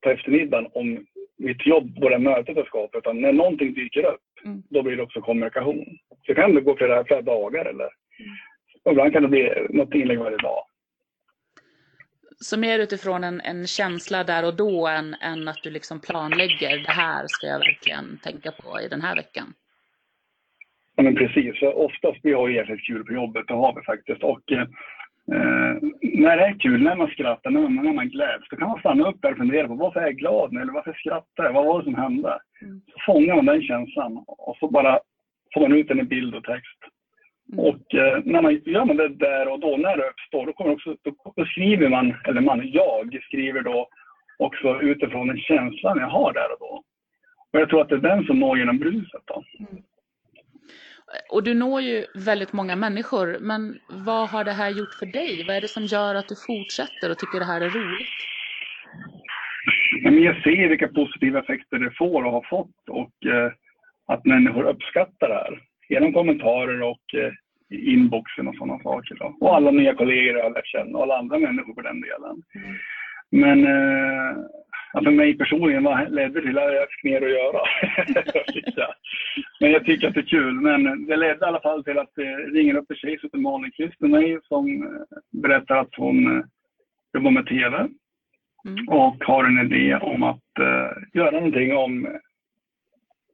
på 0.02 0.10
eftermiddagen 0.10 0.70
om 0.74 1.06
mitt 1.38 1.66
jobb 1.66 2.04
och 2.04 2.10
det 2.10 2.18
mötet 2.18 2.56
jag 2.56 2.66
skapar, 2.66 2.98
utan 2.98 3.20
när 3.20 3.32
någonting 3.32 3.74
dyker 3.74 4.04
upp, 4.04 4.20
mm. 4.44 4.62
då 4.70 4.82
blir 4.82 4.96
det 4.96 5.02
också 5.02 5.20
kommunikation. 5.20 5.98
Så 6.26 6.34
kan 6.34 6.54
det 6.54 6.60
gå 6.60 6.76
flera, 6.76 7.04
flera 7.04 7.22
dagar 7.22 7.64
eller 7.64 7.84
mm. 8.18 8.36
Ibland 8.90 9.12
kan 9.12 9.22
det 9.22 9.28
bli 9.28 9.66
något 9.70 9.94
inlägg 9.94 10.18
varje 10.18 10.36
dag. 10.36 10.64
Så 12.42 12.58
mer 12.58 12.78
utifrån 12.78 13.24
en, 13.24 13.40
en 13.40 13.66
känsla 13.66 14.24
där 14.24 14.46
och 14.46 14.56
då 14.56 14.86
än, 14.86 15.14
än 15.14 15.48
att 15.48 15.62
du 15.62 15.70
liksom 15.70 16.00
planlägger, 16.00 16.78
det 16.78 16.90
här 16.92 17.24
ska 17.26 17.46
jag 17.46 17.58
verkligen 17.58 18.18
tänka 18.22 18.50
på 18.52 18.80
i 18.80 18.88
den 18.88 19.02
här 19.02 19.16
veckan? 19.16 19.54
Ja 20.96 21.02
men 21.02 21.14
precis, 21.14 21.62
oftast 21.62 22.18
vi 22.22 22.32
har 22.32 22.48
ju 22.48 22.54
jäkligt 22.54 22.86
kul 22.86 23.04
på 23.04 23.12
jobbet, 23.12 23.48
det 23.48 23.54
har 23.54 23.74
vi 23.74 23.82
faktiskt. 23.82 24.22
Och 24.22 24.52
eh, 24.52 24.66
när 26.02 26.36
det 26.36 26.44
är 26.44 26.58
kul, 26.58 26.82
när 26.82 26.96
man 26.96 27.08
skrattar, 27.08 27.50
när 27.50 27.60
man, 27.60 27.74
när 27.74 27.92
man 27.92 28.08
gläds, 28.08 28.48
då 28.50 28.56
kan 28.56 28.68
man 28.68 28.80
stanna 28.80 29.08
upp 29.08 29.22
där 29.22 29.32
och 29.32 29.38
fundera 29.38 29.68
på 29.68 29.74
varför 29.74 30.00
är 30.00 30.04
jag 30.04 30.16
glad 30.16 30.52
nu, 30.52 30.60
eller 30.60 30.72
varför 30.72 30.92
skrattar 30.92 31.44
jag, 31.44 31.52
vad 31.52 31.66
var 31.66 31.78
det 31.78 31.84
som 31.84 31.94
hände? 31.94 32.38
Mm. 32.62 32.80
Så 32.86 33.12
fångar 33.12 33.34
man 33.36 33.46
den 33.46 33.62
känslan 33.62 34.24
och 34.26 34.56
så 34.60 34.68
bara 34.68 35.00
får 35.54 35.60
man 35.60 35.78
ut 35.78 35.88
den 35.88 36.00
i 36.00 36.02
bild 36.02 36.34
och 36.34 36.44
text. 36.44 36.78
Mm. 37.52 37.64
Och 37.64 37.94
eh, 37.94 38.20
när 38.24 38.42
man 38.42 38.54
gör 38.64 38.84
man 38.84 38.96
det 38.96 39.08
där 39.08 39.48
och 39.48 39.60
då, 39.60 39.76
när 39.76 39.96
det 39.96 40.08
uppstår, 40.08 40.46
då, 40.46 40.52
kommer 40.52 40.72
också, 40.72 40.96
då, 41.36 41.44
skriver 41.44 41.88
man, 41.88 42.14
eller 42.28 42.40
man, 42.40 42.70
jag 42.72 43.20
skriver 43.22 43.62
då 43.62 43.88
också 44.38 44.80
utifrån 44.80 45.28
den 45.28 45.38
känslan 45.38 45.98
jag 45.98 46.08
har 46.08 46.32
där 46.32 46.52
och 46.52 46.58
då. 46.60 46.82
Och 47.52 47.60
jag 47.60 47.68
tror 47.68 47.80
att 47.80 47.88
det 47.88 47.94
är 47.94 47.98
den 47.98 48.24
som 48.24 48.40
når 48.40 48.58
genom 48.58 48.78
bruset. 48.78 49.22
Då. 49.26 49.42
Mm. 49.58 49.82
Och 51.30 51.42
du 51.42 51.54
når 51.54 51.80
ju 51.80 52.04
väldigt 52.14 52.52
många 52.52 52.76
människor, 52.76 53.36
men 53.40 53.78
vad 53.88 54.28
har 54.28 54.44
det 54.44 54.52
här 54.52 54.70
gjort 54.70 54.94
för 54.94 55.06
dig? 55.06 55.44
Vad 55.46 55.56
är 55.56 55.60
det 55.60 55.68
som 55.68 55.84
gör 55.84 56.14
att 56.14 56.28
du 56.28 56.34
fortsätter 56.46 57.10
och 57.10 57.18
tycker 57.18 57.38
det 57.38 57.44
här 57.44 57.60
är 57.60 57.70
roligt? 57.70 58.08
jag 60.24 60.42
ser 60.42 60.68
vilka 60.68 60.88
positiva 60.88 61.38
effekter 61.40 61.78
det 61.78 61.90
får 61.98 62.24
och 62.24 62.32
har 62.32 62.46
fått 62.50 62.88
och 62.88 63.26
eh, 63.26 63.52
att 64.06 64.24
människor 64.24 64.64
uppskattar 64.64 65.28
det 65.28 65.34
här 65.34 65.62
genom 65.88 66.12
kommentarer 66.12 66.82
och 66.82 67.14
eh, 67.72 67.92
inboxen 67.92 68.48
och 68.48 68.56
sådana 68.56 68.78
saker. 68.78 69.14
Då. 69.14 69.36
Och 69.40 69.56
alla 69.56 69.70
nya 69.70 69.94
kollegor 69.94 70.36
jag 70.36 70.44
har 70.44 70.50
lärt 70.50 70.66
känna 70.66 70.98
och 70.98 71.02
alla 71.02 71.18
andra 71.18 71.38
människor 71.38 71.74
för 71.74 71.82
den 71.82 72.00
delen. 72.00 72.42
Mm. 72.54 72.76
Men 73.30 73.64
eh, 73.64 74.36
för 75.04 75.10
mig 75.10 75.38
personligen 75.38 75.84
var, 75.84 76.06
ledde 76.08 76.42
till 76.42 76.58
att 76.58 76.74
jag 76.74 76.90
fick 76.90 77.04
mer 77.04 77.22
att 77.22 77.30
göra. 77.30 77.60
men 79.60 79.70
jag 79.70 79.84
tycker 79.84 80.08
att 80.08 80.14
det 80.14 80.20
är 80.20 80.36
kul. 80.36 80.54
Men 80.54 81.06
det 81.06 81.16
ledde 81.16 81.44
i 81.44 81.48
alla 81.48 81.60
fall 81.60 81.84
till 81.84 81.98
att 81.98 82.12
det 82.16 82.36
ringer 82.36 82.74
upp 82.74 82.90
en 82.90 82.96
tjej 82.96 83.18
som 83.18 83.26
heter 83.26 83.38
Malin 83.38 83.72
med 83.98 84.10
mig 84.10 84.38
som 84.42 84.82
eh, 84.82 85.40
berättar 85.42 85.76
att 85.76 85.94
hon 85.96 86.36
eh, 86.36 86.44
jobbar 87.14 87.30
med 87.30 87.46
TV. 87.46 87.88
Mm. 88.68 88.88
Och 88.88 89.24
har 89.24 89.44
en 89.44 89.72
idé 89.72 89.96
om 89.96 90.22
att 90.22 90.50
uh, 90.60 91.02
göra 91.12 91.30
någonting 91.30 91.76
om, 91.76 92.18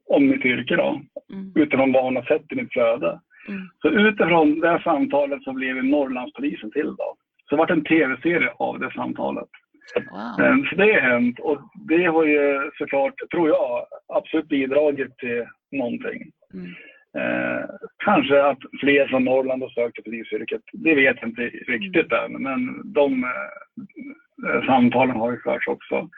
om 0.09 0.29
mitt 0.29 0.45
yrke 0.45 0.77
då. 0.77 1.01
Mm. 1.33 1.53
Utifrån 1.55 1.93
vad 1.93 2.05
hon 2.05 2.17
har 2.17 2.23
sett 2.23 2.53
i 2.53 2.55
mitt 2.55 2.73
flöde. 2.73 3.21
Mm. 3.49 3.69
Så 3.83 3.89
utifrån 3.89 4.61
det 4.61 4.69
här 4.69 4.79
samtalet 4.79 5.43
så 5.43 5.53
blev 5.53 5.85
Norrlandspolisen 5.85 6.71
till 6.71 6.87
då. 6.87 7.15
Så 7.49 7.55
det 7.55 7.57
vart 7.57 7.71
en 7.71 7.85
tv-serie 7.85 8.51
av 8.59 8.79
det 8.79 8.91
samtalet. 8.91 9.49
Wow. 9.97 10.65
Så 10.71 10.77
det 10.77 10.93
har 10.93 11.01
hänt 11.01 11.39
och 11.41 11.59
det 11.89 12.05
har 12.05 12.25
ju 12.25 12.71
såklart, 12.79 13.15
tror 13.31 13.49
jag, 13.49 13.87
absolut 14.15 14.49
bidragit 14.49 15.19
till 15.19 15.47
någonting. 15.73 16.23
Mm. 16.55 16.71
Eh, 17.19 17.65
kanske 18.05 18.43
att 18.43 18.59
fler 18.81 19.09
från 19.09 19.25
Norrland 19.25 19.63
har 19.63 19.71
sökt 19.71 19.95
till 19.95 20.05
polisyrket. 20.05 20.61
Det 20.73 20.95
vet 20.95 21.17
jag 21.21 21.31
inte 21.31 21.43
riktigt 21.43 22.13
mm. 22.13 22.25
än, 22.25 22.43
men 22.43 22.93
de 22.93 23.25
eh, 23.25 24.67
samtalen 24.67 25.17
har 25.17 25.31
ju 25.31 25.41
förts 25.41 25.69
också. 25.69 25.95
Mm. 25.95 26.11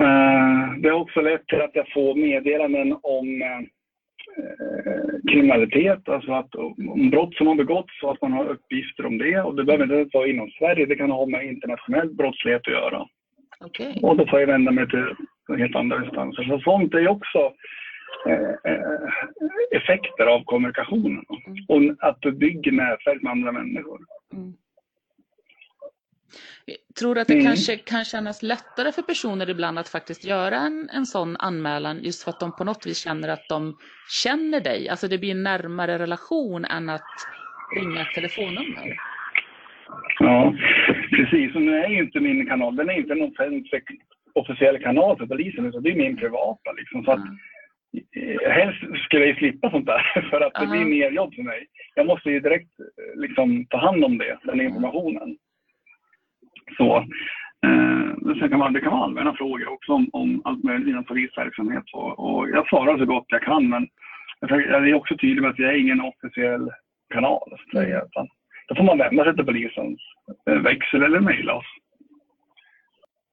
Eh, 0.00 0.80
det 0.80 0.88
har 0.88 1.00
också 1.00 1.20
lett 1.20 1.46
till 1.46 1.60
att 1.60 1.74
jag 1.74 1.92
får 1.92 2.14
meddelanden 2.14 2.96
om 3.02 3.42
Eh, 3.42 3.66
kriminalitet, 5.30 6.08
alltså 6.08 6.32
att 6.32 6.54
om 6.54 7.10
brott 7.10 7.34
som 7.34 7.46
har 7.46 7.54
begåtts 7.54 8.00
så 8.00 8.10
att 8.10 8.22
man 8.22 8.32
har 8.32 8.44
uppgifter 8.44 9.06
om 9.06 9.18
det. 9.18 9.40
Och 9.40 9.54
det 9.54 9.64
behöver 9.64 10.00
inte 10.00 10.18
vara 10.18 10.28
inom 10.28 10.50
Sverige, 10.50 10.86
det 10.86 10.96
kan 10.96 11.10
ha 11.10 11.26
med 11.26 11.46
internationell 11.46 12.14
brottslighet 12.14 12.62
att 12.66 12.72
göra. 12.72 13.06
Okay. 13.60 13.94
Och 14.02 14.16
då 14.16 14.26
får 14.26 14.40
jag 14.40 14.46
vända 14.46 14.70
mig 14.70 14.88
till 14.88 15.14
helt 15.58 15.76
andra 15.76 16.04
instanser. 16.04 16.42
Så 16.42 16.60
sånt 16.60 16.94
är 16.94 16.98
ju 16.98 17.08
också 17.08 17.52
eh, 18.26 18.72
eh, 18.72 19.00
effekter 19.70 20.26
av 20.26 20.44
kommunikationen. 20.44 21.24
Mm. 21.46 21.64
Och 21.68 22.08
att 22.08 22.18
du 22.20 22.32
bygger 22.32 22.72
nätverk 22.72 23.22
med 23.22 23.32
andra 23.32 23.52
människor. 23.52 24.00
Mm. 24.32 24.52
Tror 26.98 27.14
du 27.14 27.20
att 27.20 27.28
det 27.28 27.34
mm. 27.34 27.46
kanske 27.46 27.76
kan 27.76 28.04
kännas 28.04 28.42
lättare 28.42 28.92
för 28.92 29.02
personer 29.02 29.50
ibland 29.50 29.78
att 29.78 29.88
faktiskt 29.88 30.24
göra 30.24 30.56
en, 30.56 30.88
en 30.92 31.06
sån 31.06 31.36
anmälan 31.36 32.00
just 32.02 32.22
för 32.24 32.30
att 32.30 32.40
de 32.40 32.56
på 32.56 32.64
något 32.64 32.86
vis 32.86 32.98
känner 32.98 33.28
att 33.28 33.48
de 33.48 33.76
känner 34.22 34.60
dig? 34.60 34.88
Alltså 34.88 35.08
det 35.08 35.18
blir 35.18 35.30
en 35.30 35.42
närmare 35.42 35.98
relation 35.98 36.64
än 36.64 36.88
att 36.88 37.10
ringa 37.76 38.00
ett 38.00 38.14
telefonnummer. 38.14 38.96
Ja, 40.18 40.54
precis. 41.10 41.54
Och 41.54 41.62
nu 41.62 41.76
är 41.76 41.88
ju 41.88 41.98
inte 41.98 42.20
min 42.20 42.46
kanal, 42.46 42.76
den 42.76 42.88
är 42.88 42.98
inte 42.98 43.12
en 43.12 43.32
officiell 44.34 44.78
kanal 44.78 45.18
för 45.18 45.26
polisen, 45.26 45.66
utan 45.66 45.82
det 45.82 45.90
är 45.90 45.96
min 45.96 46.16
privata. 46.16 46.72
Liksom. 46.72 47.04
Så 47.04 47.10
att, 47.10 47.18
mm. 47.18 47.38
Helst 48.50 49.04
skulle 49.04 49.26
jag 49.26 49.36
slippa 49.36 49.70
sånt 49.70 49.86
där, 49.86 50.26
för 50.30 50.40
att 50.40 50.60
det 50.60 50.66
blir 50.66 50.84
mer 50.84 51.10
jobb 51.10 51.34
för 51.34 51.42
mig. 51.42 51.66
Jag 51.94 52.06
måste 52.06 52.30
ju 52.30 52.40
direkt 52.40 52.70
liksom, 53.14 53.66
ta 53.66 53.78
hand 53.78 54.04
om 54.04 54.18
det, 54.18 54.38
den 54.42 54.60
informationen. 54.60 55.36
Så. 56.76 56.96
Eh, 57.66 58.34
sen 58.40 58.48
kan 58.48 58.58
man, 58.58 58.72
det 58.72 58.80
kan 58.80 58.92
vara 58.92 59.04
allmänna 59.04 59.34
frågor 59.34 59.68
också 59.68 59.92
om, 59.92 60.08
om 60.12 60.42
allt 60.44 60.64
möjligt 60.64 60.88
inom 60.88 61.04
polisverksamhet. 61.04 61.84
Och, 61.92 62.18
och 62.18 62.48
jag 62.48 62.68
svarar 62.68 62.98
så 62.98 63.04
gott 63.04 63.26
jag 63.28 63.42
kan, 63.42 63.68
men 63.68 63.88
jag 64.40 64.88
är 64.88 64.94
också 64.94 65.16
tydlig 65.16 65.42
med 65.42 65.50
att 65.50 65.58
jag 65.58 65.74
är 65.74 65.78
ingen 65.78 66.00
officiell 66.00 66.70
kanal. 67.14 67.56
Så 67.72 67.78
mm. 67.78 67.90
utan, 67.90 68.28
då 68.68 68.74
får 68.74 68.84
man 68.84 68.98
vända 68.98 69.24
sig 69.24 69.34
till 69.34 69.44
polisens 69.44 70.00
eh, 70.50 70.58
växel 70.58 71.02
eller 71.02 71.20
mejla 71.20 71.54
oss. 71.54 71.66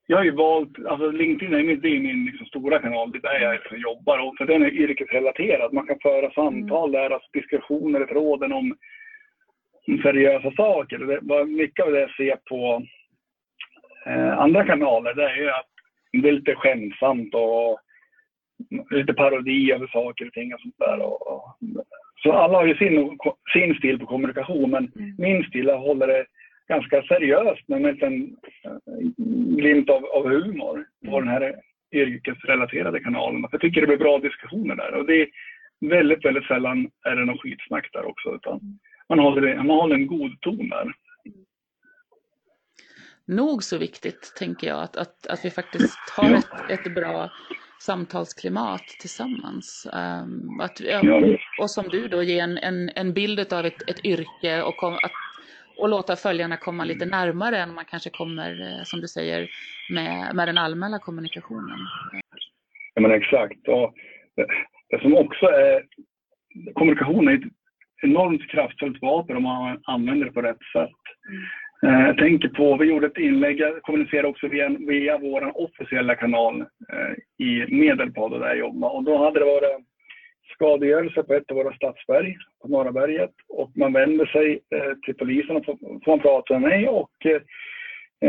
Jag 0.06 0.16
har 0.16 0.24
ju 0.24 0.30
valt, 0.30 0.86
alltså 0.88 1.10
LinkedIn 1.10 1.54
är 1.54 1.62
min, 1.62 1.80
det 1.80 1.88
är 1.88 2.00
min 2.00 2.24
liksom 2.24 2.46
stora 2.46 2.78
kanal, 2.78 3.12
det 3.12 3.18
är 3.18 3.22
där 3.22 3.40
jag 3.40 3.54
liksom 3.54 3.78
jobbar. 3.78 4.18
Och 4.18 4.36
för 4.36 4.46
den 4.46 4.62
är 4.62 4.70
yrkesrelaterad. 4.70 5.72
Man 5.72 5.86
kan 5.86 5.98
föra 6.02 6.30
samtal 6.30 6.88
mm. 6.88 7.00
där, 7.00 7.10
alltså 7.10 7.28
diskussioner 7.32 8.04
i 8.04 8.06
tråden 8.06 8.52
om, 8.52 8.76
om 9.86 9.98
seriösa 10.02 10.50
saker. 10.56 10.98
Det, 10.98 11.44
mycket 11.44 11.84
av 11.84 11.92
det 11.92 12.00
jag 12.00 12.10
ser 12.10 12.36
på 12.36 12.86
Eh, 14.06 14.38
andra 14.38 14.64
kanaler, 14.64 15.14
det 15.14 15.30
är 15.30 15.36
ju 15.36 15.50
att 15.50 15.70
det 16.12 16.28
är 16.28 16.32
lite 16.32 16.54
skämtsamt 16.54 17.34
och 17.34 17.80
lite 18.90 19.14
parodi 19.14 19.72
över 19.72 19.86
saker 19.86 20.26
och 20.26 20.32
ting 20.32 20.54
och 20.54 20.60
sånt 20.60 20.78
där. 20.78 21.00
Och, 21.00 21.32
och, 21.32 21.58
så 22.22 22.32
alla 22.32 22.58
har 22.58 22.66
ju 22.66 22.76
sin, 22.76 23.18
sin 23.52 23.74
stil 23.74 23.98
på 23.98 24.06
kommunikation, 24.06 24.70
men 24.70 24.92
mm. 24.96 25.14
min 25.18 25.44
stil 25.44 25.70
håller 25.70 26.06
det 26.06 26.26
ganska 26.68 27.02
seriöst 27.02 27.68
med 27.68 27.76
en 27.76 27.92
liten 27.92 28.36
eh, 28.64 28.72
glimt 29.56 29.90
av, 29.90 30.04
av 30.04 30.28
humor 30.28 30.86
på 31.08 31.20
den 31.20 31.28
här 31.28 31.54
yrkesrelaterade 31.92 33.00
kanalen. 33.00 33.44
Jag 33.52 33.60
tycker 33.60 33.80
det 33.80 33.86
blir 33.86 33.96
bra 33.96 34.18
diskussioner 34.18 34.76
där. 34.76 34.94
Och 34.94 35.06
det 35.06 35.22
är 35.22 35.28
väldigt, 35.80 36.24
väldigt 36.24 36.46
sällan 36.46 36.90
är 37.04 37.16
det 37.16 37.24
någon 37.24 37.38
skitsnack 37.38 37.88
där 37.92 38.04
också. 38.04 38.34
Utan 38.34 38.60
man, 39.08 39.18
håller, 39.18 39.56
man 39.56 39.76
håller 39.76 39.94
en 39.94 40.06
god 40.06 40.40
ton 40.40 40.68
där 40.68 40.92
nog 43.26 43.62
så 43.62 43.78
viktigt, 43.78 44.32
tänker 44.38 44.66
jag, 44.66 44.82
att, 44.82 44.96
att, 44.96 45.26
att 45.26 45.44
vi 45.44 45.50
faktiskt 45.50 45.98
har 46.16 46.34
ett, 46.34 46.70
ett 46.70 46.94
bra 46.94 47.30
samtalsklimat 47.80 48.82
tillsammans. 49.00 49.86
Um, 49.92 50.60
att, 50.60 50.80
och 51.60 51.70
som 51.70 51.88
du 51.88 52.08
då, 52.08 52.22
ge 52.22 52.38
en, 52.38 52.58
en, 52.58 52.90
en 52.94 53.12
bild 53.12 53.52
av 53.52 53.66
ett, 53.66 53.90
ett 53.90 54.04
yrke 54.04 54.62
och, 54.62 54.76
kom, 54.76 54.94
att, 54.94 55.12
och 55.78 55.88
låta 55.88 56.16
följarna 56.16 56.56
komma 56.56 56.84
lite 56.84 57.06
närmare 57.06 57.58
än 57.58 57.74
man 57.74 57.84
kanske 57.84 58.10
kommer, 58.10 58.50
eh, 58.60 58.84
som 58.84 59.00
du 59.00 59.08
säger, 59.08 59.50
med, 59.90 60.34
med 60.34 60.48
den 60.48 60.58
allmänna 60.58 60.98
kommunikationen. 60.98 61.78
Ja, 62.94 63.02
men 63.02 63.10
exakt. 63.10 63.68
Och 63.68 63.94
det, 64.36 64.46
det 64.90 65.00
som 65.02 65.16
också 65.16 65.46
är... 65.46 65.84
Kommunikation 66.74 67.28
är 67.28 67.34
ett 67.34 67.52
enormt 68.02 68.50
kraftfullt 68.50 69.02
vapen 69.02 69.36
om 69.36 69.42
man 69.42 69.80
använder 69.84 70.26
det 70.26 70.32
på 70.32 70.42
rätt 70.42 70.62
sätt. 70.72 71.02
Mm. 71.28 71.42
Eh, 71.82 72.06
jag 72.06 72.18
tänker 72.18 72.48
på, 72.48 72.76
vi 72.76 72.86
gjorde 72.86 73.06
ett 73.06 73.18
inlägg, 73.18 73.60
jag 73.60 73.82
kommunicerade 73.82 74.28
också 74.28 74.48
via, 74.48 74.68
via 74.68 75.18
vår 75.18 75.60
officiella 75.64 76.14
kanal 76.14 76.60
eh, 76.60 77.46
i 77.46 77.66
Medelpad 77.68 78.30
där 78.30 78.46
jag 78.46 78.58
jobbar. 78.58 78.96
Och 78.96 79.04
då 79.04 79.16
hade 79.16 79.38
det 79.38 79.44
varit 79.44 79.86
skadegörelse 80.56 81.22
på 81.22 81.34
ett 81.34 81.50
av 81.50 81.56
våra 81.56 81.76
stadsberg 81.76 82.36
på 82.62 82.68
Norra 82.68 82.92
berget. 82.92 83.34
Och 83.48 83.70
man 83.74 83.92
vänder 83.92 84.26
sig 84.26 84.60
eh, 84.70 84.92
till 85.04 85.14
polisen 85.14 85.56
och 85.56 85.64
får, 85.64 86.04
får 86.04 86.18
prata 86.18 86.52
med 86.58 86.62
mig. 86.62 86.88
Och, 86.88 87.26
eh, 87.26 87.40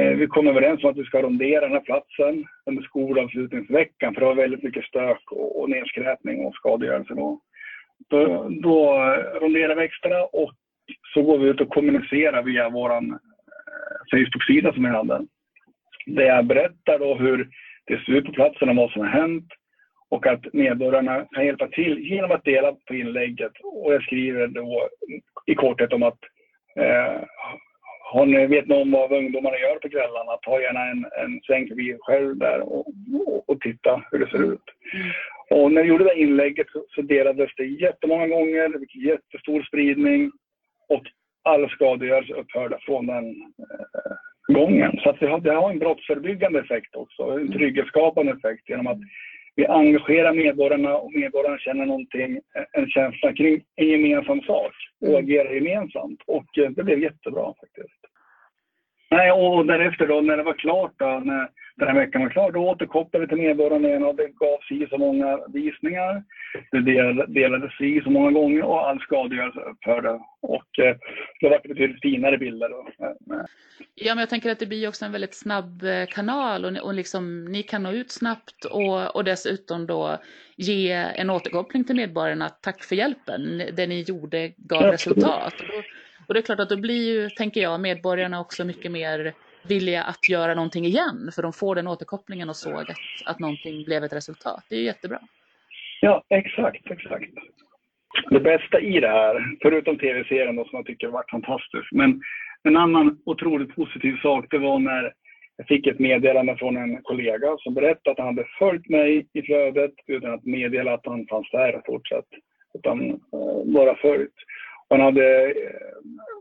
eh, 0.01 0.17
vi 0.17 0.27
kom 0.27 0.47
överens 0.47 0.83
om 0.83 0.89
att 0.89 0.97
vi 0.97 1.03
ska 1.03 1.21
rondera 1.21 1.61
den 1.61 1.71
här 1.71 1.79
platsen 1.79 2.45
under 2.65 2.83
skolavslutningsveckan. 2.83 4.13
För 4.13 4.21
det 4.21 4.27
var 4.27 4.35
väldigt 4.35 4.63
mycket 4.63 4.85
stök 4.85 5.31
och, 5.31 5.61
och 5.61 5.69
nedskräpning 5.69 6.45
och 6.45 6.55
skadegörelse 6.55 7.13
då. 7.13 7.39
Då, 8.09 8.49
då 8.49 8.93
ronderar 9.41 9.75
vi 9.75 9.83
extra 9.83 10.25
och 10.25 10.51
så 11.13 11.21
går 11.21 11.37
vi 11.37 11.49
ut 11.49 11.61
och 11.61 11.69
kommunicerar 11.69 12.43
via 12.43 12.69
våran 12.69 13.19
Facebook-sida 14.11 14.73
som 14.73 14.85
jag 14.85 14.93
hade. 14.93 15.25
Där 16.05 16.23
jag 16.23 16.45
berättar 16.45 16.99
då 16.99 17.15
hur 17.15 17.49
det 17.85 18.05
ser 18.05 18.11
ut 18.11 18.25
på 18.25 18.31
platsen 18.31 18.69
och 18.69 18.75
vad 18.75 18.91
som 18.91 19.01
har 19.01 19.09
hänt. 19.09 19.47
Och 20.09 20.27
att 20.27 20.53
medborgarna 20.53 21.25
kan 21.31 21.45
hjälpa 21.45 21.67
till 21.67 21.99
genom 21.99 22.31
att 22.31 22.43
dela 22.43 22.71
på 22.87 22.95
inlägget. 22.95 23.51
Och 23.63 23.93
jag 23.93 24.03
skriver 24.03 24.47
då 24.47 24.89
i 25.45 25.55
korthet 25.55 25.93
om 25.93 26.03
att 26.03 26.19
eh, 26.79 27.21
har 28.11 28.25
ni, 28.25 28.47
vet 28.47 28.67
ni 28.67 28.75
om 28.75 28.91
vad 28.91 29.11
ungdomarna 29.11 29.57
gör 29.57 29.75
på 29.75 29.89
kvällarna, 29.89 30.37
ta 30.41 30.61
gärna 30.61 30.85
en, 30.85 31.05
en 31.23 31.41
sväng 31.43 31.67
förbi 31.67 31.97
själv 31.99 32.37
där 32.37 32.59
och, 32.59 32.87
och, 33.27 33.49
och, 33.49 33.61
titta 33.61 34.03
hur 34.11 34.19
det 34.19 34.29
ser 34.29 34.53
ut. 34.53 34.63
Mm. 34.93 35.11
Och 35.49 35.71
när 35.71 35.81
jag 35.81 35.87
gjorde 35.87 36.03
det 36.03 36.19
inlägget 36.19 36.67
så, 36.69 36.85
så 36.89 37.01
delades 37.01 37.49
det 37.57 37.65
jättemånga 37.65 38.27
gånger, 38.27 38.69
det 38.69 38.79
fick 38.79 38.95
jättestor 38.95 39.63
spridning. 39.63 40.31
Och 40.89 41.03
all 41.47 41.69
skadegörelse 41.69 42.33
upphörde 42.33 42.77
från 42.81 43.07
den 43.07 43.25
eh, 43.25 44.53
gången. 44.53 44.99
Så 45.03 45.09
att 45.09 45.19
det, 45.19 45.27
har, 45.27 45.39
det 45.39 45.53
har 45.53 45.71
en 45.71 45.79
brottsförebyggande 45.79 46.59
effekt 46.59 46.95
också, 46.95 47.23
en 47.23 47.39
mm. 47.39 47.51
trygghetsskapande 47.51 48.31
effekt 48.31 48.69
genom 48.69 48.87
att 48.87 48.99
vi 49.55 49.65
engagerar 49.65 50.33
medborgarna 50.33 50.97
och 50.97 51.13
medborgarna 51.13 51.57
känner 51.57 51.85
någonting, 51.85 52.39
en 52.71 52.89
känsla 52.89 53.33
kring 53.33 53.63
en 53.75 53.87
gemensam 53.87 54.41
sak 54.41 54.73
och 55.01 55.07
mm. 55.07 55.23
agerar 55.23 55.53
gemensamt. 55.53 56.21
Och 56.27 56.57
eh, 56.57 56.69
det 56.69 56.83
blev 56.83 56.99
jättebra 56.99 57.53
faktiskt. 57.59 57.99
Nej, 59.09 59.31
och 59.31 59.65
därefter 59.65 60.07
då 60.07 60.21
när 60.21 60.37
det 60.37 60.43
var 60.43 60.53
klart 60.53 60.93
då, 60.97 61.21
när 61.25 61.49
den 61.75 61.87
här 61.87 61.95
veckan 61.95 62.21
var 62.21 62.29
klar, 62.29 62.51
då 62.51 62.59
återkopplade 62.59 63.25
vi 63.25 63.29
till 63.29 63.37
medborgarna 63.37 63.87
igen 63.87 64.03
och 64.03 64.15
det 64.15 64.27
gav 64.27 64.57
si 64.69 64.87
så 64.89 64.97
många 64.97 65.39
visningar. 65.47 66.23
Det 66.71 67.25
delades 67.27 67.77
si 67.77 68.01
så 68.03 68.09
många 68.09 68.31
gånger 68.31 68.61
och 68.63 68.89
all 68.89 68.99
skadegörelse 68.99 69.59
upphörde. 69.59 70.09
Och 70.41 70.79
eh, 70.79 70.95
det 71.39 71.49
var 71.49 71.67
betydligt 71.67 72.01
finare 72.01 72.37
bilder. 72.37 72.69
Då. 72.69 72.87
Ja, 73.95 74.15
men 74.15 74.17
jag 74.17 74.29
tänker 74.29 74.51
att 74.51 74.59
det 74.59 74.65
blir 74.65 74.87
också 74.87 75.05
en 75.05 75.11
väldigt 75.11 75.35
snabb 75.35 75.83
eh, 75.83 76.05
kanal 76.05 76.65
och, 76.65 76.85
och 76.85 76.93
liksom, 76.93 77.45
ni 77.45 77.63
kan 77.63 77.83
nå 77.83 77.91
ut 77.91 78.11
snabbt 78.11 78.65
och, 78.65 79.15
och 79.15 79.23
dessutom 79.23 79.87
då 79.87 80.17
ge 80.55 80.91
en 80.91 81.29
återkoppling 81.29 81.83
till 81.83 81.95
medborgarna. 81.95 82.49
Tack 82.49 82.83
för 82.83 82.95
hjälpen, 82.95 83.61
det 83.73 83.87
ni 83.87 84.01
gjorde 84.01 84.51
gav 84.57 84.83
Absolut. 84.83 84.93
resultat. 84.93 85.53
Och, 86.27 86.33
då, 86.33 86.39
det 86.39 86.39
är 86.39 86.45
klart 86.45 86.59
att 86.59 86.69
då 86.69 86.77
blir 86.77 87.13
ju, 87.13 87.29
tänker 87.29 87.61
jag, 87.61 87.79
medborgarna 87.79 88.39
också 88.39 88.65
mycket 88.65 88.91
mer 88.91 89.33
vilja 89.67 90.03
att 90.03 90.29
göra 90.29 90.53
någonting 90.55 90.85
igen, 90.85 91.31
för 91.35 91.41
de 91.41 91.53
får 91.53 91.75
den 91.75 91.87
återkopplingen 91.87 92.49
och 92.49 92.55
såg 92.55 92.81
att, 92.91 92.97
att 93.25 93.39
någonting 93.39 93.83
blev 93.83 94.03
ett 94.03 94.13
resultat. 94.13 94.63
Det 94.69 94.75
är 94.75 94.79
ju 94.79 94.85
jättebra. 94.85 95.19
Ja, 96.01 96.23
exakt, 96.29 96.91
exakt. 96.91 97.31
Det 98.29 98.39
bästa 98.39 98.79
i 98.79 98.99
det 98.99 99.07
här, 99.07 99.57
förutom 99.61 99.97
tv-serien 99.97 100.55
som 100.55 100.69
jag 100.71 100.85
tycker 100.85 101.07
har 101.07 101.13
varit 101.13 101.31
fantastisk, 101.31 101.91
men 101.91 102.21
en 102.63 102.77
annan 102.77 103.17
otroligt 103.25 103.75
positiv 103.75 104.17
sak, 104.21 104.45
det 104.49 104.57
var 104.57 104.79
när 104.79 105.13
jag 105.57 105.67
fick 105.67 105.87
ett 105.87 105.99
meddelande 105.99 106.57
från 106.57 106.77
en 106.77 107.01
kollega 107.03 107.57
som 107.59 107.73
berättade 107.73 108.11
att 108.11 108.17
han 108.17 108.27
hade 108.27 108.47
följt 108.59 108.89
mig 108.89 109.27
i 109.33 109.41
flödet 109.41 109.93
utan 110.07 110.33
att 110.33 110.45
meddela 110.45 110.93
att 110.93 111.05
han 111.05 111.27
fanns 111.27 111.51
där 111.51 111.81
fortsatt. 111.85 112.25
Utan 112.73 113.09
eh, 113.09 113.63
bara 113.65 113.95
följt. 113.95 114.35
Han 114.89 115.01
hade 115.01 115.47
uh, 115.47 115.53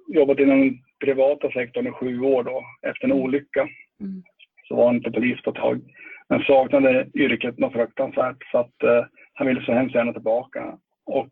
jobbat 0.09 0.39
inom 0.39 0.61
den 0.61 0.79
privata 1.05 1.51
sektorn 1.51 1.87
i 1.87 1.93
sju 1.93 2.21
år 2.21 2.43
då, 2.45 2.65
efter 2.83 3.05
en 3.05 3.13
olycka. 3.13 3.69
Mm. 4.01 4.23
Så 4.69 4.77
var 4.77 4.87
han 4.87 4.97
inte 4.97 5.11
polis 5.11 5.43
på 5.43 5.51
ett 5.51 5.57
tag. 5.57 5.81
Men 6.29 6.43
saknade 6.43 7.09
yrket 7.15 7.59
något 7.59 7.73
fruktansvärt 7.73 8.51
så 8.51 8.59
att 8.59 8.85
uh, 8.85 9.05
han 9.35 9.47
ville 9.47 9.65
så 9.65 9.73
hemskt 9.73 9.95
gärna 9.95 10.13
tillbaka. 10.13 10.79
Och 11.07 11.31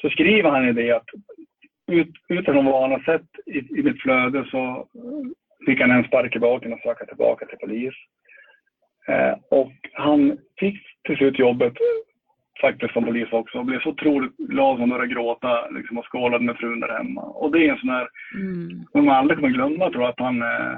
så 0.00 0.10
skriver 0.10 0.50
han 0.50 0.68
i 0.68 0.72
det 0.72 0.92
att 0.92 1.06
ut, 1.88 2.12
utifrån 2.28 2.64
vad 2.64 2.82
han 2.82 2.90
har 2.90 3.00
sett 3.00 3.28
i, 3.46 3.58
i 3.58 3.82
mitt 3.82 4.02
flöde 4.02 4.44
så 4.50 4.88
fick 5.66 5.80
han 5.80 5.90
en 5.90 6.04
spark 6.04 6.36
i 6.36 6.38
baken 6.38 6.72
och 6.72 6.80
söka 6.80 7.06
tillbaka 7.06 7.46
till 7.46 7.58
polis. 7.58 7.94
Eh, 9.08 9.38
och 9.50 9.72
han 9.92 10.38
fick 10.60 10.76
till 11.06 11.16
slut 11.16 11.38
jobbet 11.38 11.72
faktiskt 12.60 12.92
som 12.92 13.04
polis 13.04 13.32
också 13.32 13.58
och 13.58 13.64
blev 13.64 13.80
så 13.80 13.88
otroligt 13.88 14.36
glad 14.36 14.78
han 14.78 14.90
började 14.90 15.14
gråta 15.14 15.68
liksom, 15.68 15.98
och 15.98 16.04
skålade 16.04 16.44
med 16.44 16.56
frun 16.56 16.80
där 16.80 16.96
hemma. 16.98 17.22
Och 17.22 17.52
det 17.52 17.66
är 17.66 17.72
en 17.72 17.78
sån 17.78 17.88
här, 17.88 18.08
mm. 18.34 18.86
som 18.92 19.04
man 19.04 19.16
aldrig 19.16 19.38
kommer 19.38 19.54
glömma 19.54 19.90
tror 19.90 20.02
jag, 20.02 20.10
att 20.10 20.20
han, 20.20 20.42
eh, 20.42 20.76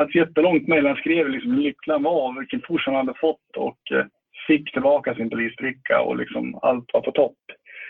ett 0.00 0.14
jättelångt 0.14 0.68
mejl, 0.68 0.86
han 0.86 0.96
skrev 0.96 1.28
liksom 1.28 1.50
hur 1.50 1.62
lycklig 1.62 1.92
han 1.92 2.02
var, 2.02 2.38
vilken 2.38 2.60
push 2.60 2.86
han 2.86 2.94
hade 2.94 3.14
fått 3.20 3.56
och 3.56 3.92
eh, 3.92 4.06
fick 4.46 4.72
tillbaka 4.72 5.14
sin 5.14 5.30
polisbricka 5.30 6.00
och 6.00 6.16
liksom 6.16 6.58
allt 6.62 6.90
var 6.92 7.00
på 7.00 7.12
topp. 7.12 7.38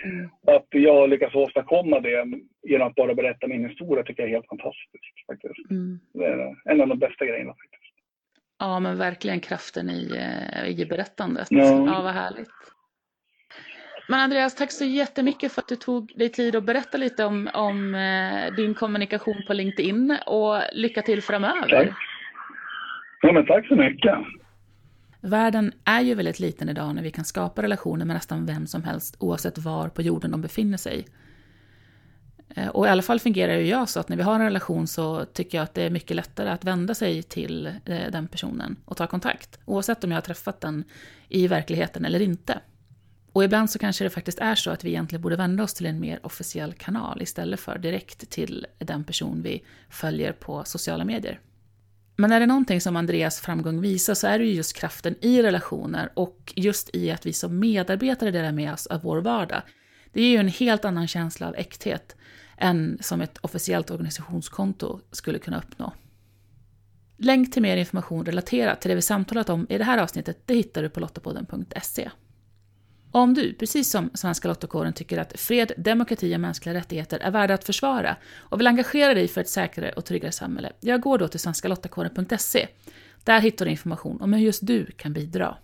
Mm. 0.05 0.31
Att 0.47 0.67
jag 0.71 1.11
lyckas 1.11 1.35
åstadkomma 1.35 2.01
det 2.01 2.27
genom 2.69 2.89
att 2.89 2.95
bara 2.95 3.15
berätta 3.15 3.47
min 3.47 3.69
historia 3.69 4.05
tycker 4.05 4.23
jag 4.23 4.31
är 4.31 4.35
helt 4.35 4.49
fantastiskt. 4.49 5.27
Faktiskt. 5.27 5.71
Mm. 5.71 6.01
Det 6.15 6.25
är 6.25 6.55
en 6.65 6.81
av 6.81 6.89
de 6.89 6.99
bästa 6.99 7.25
grejerna. 7.25 7.51
faktiskt. 7.51 7.95
Ja, 8.59 8.81
men 8.81 8.99
verkligen 8.99 9.41
kraften 9.41 9.91
i, 9.91 10.17
eh, 10.17 10.81
i 10.81 10.87
berättandet. 10.87 11.47
Ja. 11.51 11.87
ja, 11.87 12.03
vad 12.03 12.13
härligt. 12.13 12.51
Men 14.11 14.21
Andreas, 14.21 14.55
tack 14.55 14.73
så 14.73 14.85
jättemycket 14.85 15.53
för 15.53 15.63
att 15.63 15.69
du 15.69 15.77
tog 15.77 16.13
dig 16.17 16.29
tid 16.29 16.57
att 16.57 16.65
berätta 16.65 16.99
lite 16.99 17.25
om, 17.25 17.51
om 17.55 17.95
eh, 17.95 18.55
din 18.55 18.75
kommunikation 18.75 19.43
på 19.47 19.53
LinkedIn 19.53 20.17
och 20.27 20.63
lycka 20.73 21.03
till 21.03 21.23
framöver. 21.23 21.69
Tack. 21.69 21.89
Ja, 23.23 23.33
men 23.33 23.47
tack 23.47 23.67
så 23.67 23.77
mycket. 23.77 24.15
Världen 25.21 25.73
är 25.85 26.01
ju 26.01 26.15
väldigt 26.15 26.41
liten 26.41 26.69
idag 26.69 26.95
när 26.95 27.03
vi 27.03 27.11
kan 27.11 27.25
skapa 27.25 27.63
relationer 27.63 28.05
med 28.05 28.17
nästan 28.17 28.47
vem 28.47 28.67
som 28.67 28.85
helst 28.85 29.17
oavsett 29.21 29.59
var 29.59 29.89
på 29.89 30.03
jorden 30.03 30.31
de 30.31 30.43
befinner 30.43 30.79
sig. 30.79 31.07
Eh, 32.57 32.69
och 32.69 32.87
i 32.87 32.89
alla 32.89 33.03
fall 33.03 33.21
fungerar 33.21 33.53
ju 33.53 33.67
jag 33.67 33.89
så 33.89 34.01
att 34.01 34.09
när 34.09 34.17
vi 34.17 34.23
har 34.23 34.35
en 34.35 34.45
relation 34.45 34.87
så 34.87 35.25
tycker 35.25 35.59
jag 35.59 35.63
att 35.63 35.75
det 35.75 35.83
är 35.83 35.91
mycket 35.91 36.17
lättare 36.17 36.51
att 36.51 36.65
vända 36.65 36.95
sig 36.95 37.23
till 37.23 37.67
eh, 37.67 38.11
den 38.13 38.29
personen 38.29 38.77
och 38.85 38.97
ta 38.97 39.07
kontakt. 39.07 39.59
Oavsett 39.65 40.05
om 40.05 40.11
jag 40.11 40.17
har 40.17 40.23
träffat 40.23 40.61
den 40.61 40.85
i 41.29 41.49
verkligheten 41.49 42.05
eller 42.05 42.23
inte. 42.23 42.61
Och 43.41 43.45
ibland 43.45 43.71
så 43.71 43.79
kanske 43.79 44.05
det 44.05 44.11
faktiskt 44.11 44.39
är 44.39 44.55
så 44.55 44.71
att 44.71 44.85
vi 44.85 44.89
egentligen 44.89 45.23
borde 45.23 45.37
vända 45.37 45.63
oss 45.63 45.75
till 45.75 45.87
en 45.87 46.01
mer 46.01 46.27
officiell 46.27 46.73
kanal 46.73 47.23
istället 47.23 47.61
för 47.61 47.79
direkt 47.79 48.31
till 48.31 48.67
den 48.79 49.05
person 49.05 49.43
vi 49.43 49.65
följer 49.91 50.33
på 50.33 50.65
sociala 50.65 51.05
medier. 51.05 51.41
Men 52.17 52.33
är 52.33 52.41
det 52.41 52.47
någonting 52.47 52.81
som 52.81 52.97
Andreas 52.97 53.41
framgång 53.41 53.81
visar 53.81 54.15
så 54.15 54.27
är 54.27 54.39
det 54.39 54.45
ju 54.45 54.53
just 54.53 54.77
kraften 54.77 55.15
i 55.21 55.43
relationer 55.43 56.13
och 56.15 56.53
just 56.57 56.97
i 56.97 57.11
att 57.11 57.27
vi 57.27 57.33
som 57.33 57.59
medarbetare 57.59 58.31
delar 58.31 58.53
med 58.53 58.73
oss 58.73 58.87
av 58.87 59.03
vår 59.03 59.21
vardag. 59.21 59.63
Det 60.13 60.23
ger 60.23 60.31
ju 60.31 60.37
en 60.39 60.49
helt 60.49 60.85
annan 60.85 61.09
känsla 61.09 61.49
av 61.49 61.55
äkthet 61.55 62.17
än 62.59 62.99
som 63.01 63.21
ett 63.21 63.39
officiellt 63.39 63.91
organisationskonto 63.91 65.01
skulle 65.13 65.39
kunna 65.39 65.59
uppnå. 65.59 65.93
Länk 67.17 67.53
till 67.53 67.63
mer 67.63 67.77
information 67.77 68.27
relaterat 68.27 68.81
till 68.81 68.89
det 68.89 68.95
vi 68.95 69.03
samtalat 69.03 69.49
om 69.49 69.67
i 69.71 69.79
det 69.79 69.85
här 69.85 69.99
avsnittet 69.99 70.43
det 70.47 70.55
hittar 70.55 70.83
du 70.83 70.89
på 70.89 71.01
lottapodden.se. 71.01 72.11
Om 73.13 73.35
du, 73.35 73.55
precis 73.55 73.91
som 73.91 74.11
Svenska 74.15 74.49
Lottakåren, 74.49 74.93
tycker 74.93 75.19
att 75.19 75.41
fred, 75.41 75.73
demokrati 75.77 76.37
och 76.37 76.41
mänskliga 76.41 76.75
rättigheter 76.75 77.19
är 77.19 77.31
värda 77.31 77.55
att 77.55 77.65
försvara 77.65 78.17
och 78.39 78.61
vill 78.61 78.67
engagera 78.67 79.15
dig 79.15 79.29
för 79.29 79.41
ett 79.41 79.49
säkrare 79.49 79.93
och 79.93 80.05
tryggare 80.05 80.33
samhälle, 80.33 80.73
jag 80.81 81.01
går 81.01 81.19
då 81.19 81.29
till 81.29 81.41
svenskalottakåren.se. 81.41 82.69
Där 83.25 83.41
hittar 83.41 83.65
du 83.65 83.71
information 83.71 84.21
om 84.21 84.33
hur 84.33 84.41
just 84.41 84.67
du 84.67 84.87
kan 84.87 85.13
bidra. 85.13 85.57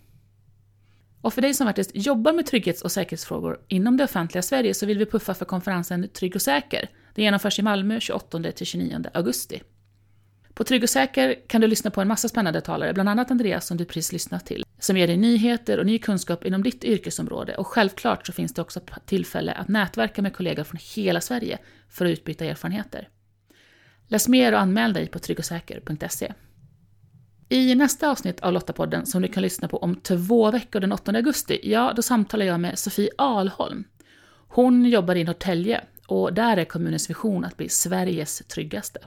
Och 1.20 1.34
för 1.34 1.42
dig 1.42 1.54
som 1.54 1.66
faktiskt 1.66 1.90
jobbar 1.94 2.32
med 2.32 2.46
trygghets 2.46 2.82
och 2.82 2.92
säkerhetsfrågor 2.92 3.60
inom 3.68 3.96
det 3.96 4.04
offentliga 4.04 4.42
Sverige 4.42 4.74
så 4.74 4.86
vill 4.86 4.98
vi 4.98 5.06
puffa 5.06 5.34
för 5.34 5.44
konferensen 5.44 6.08
Trygg 6.08 6.36
och 6.36 6.42
säker. 6.42 6.88
Den 7.14 7.24
genomförs 7.24 7.58
i 7.58 7.62
Malmö 7.62 7.98
28-29 7.98 9.06
augusti. 9.14 9.62
På 10.56 10.64
Trygg 10.64 10.82
och 10.82 10.90
säker 10.90 11.36
kan 11.46 11.60
du 11.60 11.66
lyssna 11.66 11.90
på 11.90 12.00
en 12.00 12.08
massa 12.08 12.28
spännande 12.28 12.60
talare, 12.60 12.92
bland 12.92 13.08
annat 13.08 13.30
Andreas 13.30 13.66
som 13.66 13.76
du 13.76 13.84
precis 13.84 14.12
lyssnat 14.12 14.46
till, 14.46 14.64
som 14.78 14.96
ger 14.96 15.06
dig 15.06 15.16
nyheter 15.16 15.78
och 15.78 15.86
ny 15.86 15.98
kunskap 15.98 16.44
inom 16.44 16.62
ditt 16.62 16.84
yrkesområde. 16.84 17.56
Och 17.56 17.66
självklart 17.66 18.26
så 18.26 18.32
finns 18.32 18.54
det 18.54 18.62
också 18.62 18.80
tillfälle 19.06 19.52
att 19.52 19.68
nätverka 19.68 20.22
med 20.22 20.36
kollegor 20.36 20.64
från 20.64 20.80
hela 20.94 21.20
Sverige 21.20 21.58
för 21.88 22.04
att 22.04 22.10
utbyta 22.10 22.44
erfarenheter. 22.44 23.08
Läs 24.08 24.28
mer 24.28 24.52
och 24.52 24.60
anmäl 24.60 24.92
dig 24.92 25.06
på 25.06 25.18
tryggosäker.se. 25.18 26.32
I 27.48 27.74
nästa 27.74 28.10
avsnitt 28.10 28.40
av 28.40 28.52
Lottapodden, 28.52 29.06
som 29.06 29.22
du 29.22 29.28
kan 29.28 29.42
lyssna 29.42 29.68
på 29.68 29.78
om 29.78 29.96
två 29.96 30.50
veckor 30.50 30.80
den 30.80 30.92
8 30.92 31.12
augusti, 31.12 31.60
ja, 31.62 31.92
då 31.96 32.02
samtalar 32.02 32.46
jag 32.46 32.60
med 32.60 32.78
Sofie 32.78 33.10
Alholm. 33.18 33.84
Hon 34.48 34.84
jobbar 34.84 35.14
i 35.14 35.24
Norrtälje 35.24 35.84
och 36.06 36.32
där 36.34 36.56
är 36.56 36.64
kommunens 36.64 37.10
vision 37.10 37.44
att 37.44 37.56
bli 37.56 37.68
Sveriges 37.68 38.38
tryggaste. 38.38 38.98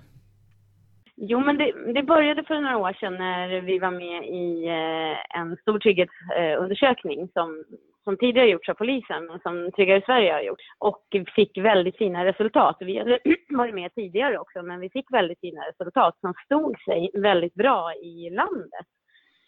Jo, 1.21 1.39
men 1.39 1.57
det, 1.57 1.93
det, 1.93 2.03
började 2.03 2.43
för 2.43 2.59
några 2.59 2.77
år 2.77 2.93
sedan 2.93 3.13
när 3.13 3.61
vi 3.61 3.79
var 3.79 3.91
med 3.91 4.25
i 4.25 4.67
eh, 4.67 5.39
en 5.39 5.57
stor 5.57 5.79
trygghetsundersökning 5.79 7.29
som, 7.33 7.63
som 8.03 8.17
tidigare 8.17 8.49
gjorts 8.49 8.69
av 8.69 8.73
polisen, 8.73 9.25
men 9.25 9.39
som 9.39 9.71
Tryggare 9.71 10.01
Sverige 10.05 10.33
har 10.33 10.41
gjort. 10.41 10.61
Och 10.77 11.05
fick 11.35 11.57
väldigt 11.57 11.97
fina 11.97 12.25
resultat. 12.25 12.77
Vi 12.79 12.97
hade 12.97 13.19
varit 13.49 13.75
med 13.75 13.95
tidigare 13.95 14.39
också, 14.39 14.61
men 14.61 14.79
vi 14.79 14.89
fick 14.89 15.13
väldigt 15.13 15.39
fina 15.39 15.61
resultat 15.61 16.17
som 16.19 16.33
stod 16.45 16.81
sig 16.81 17.09
väldigt 17.13 17.53
bra 17.53 17.93
i 17.93 18.29
landet. 18.29 18.85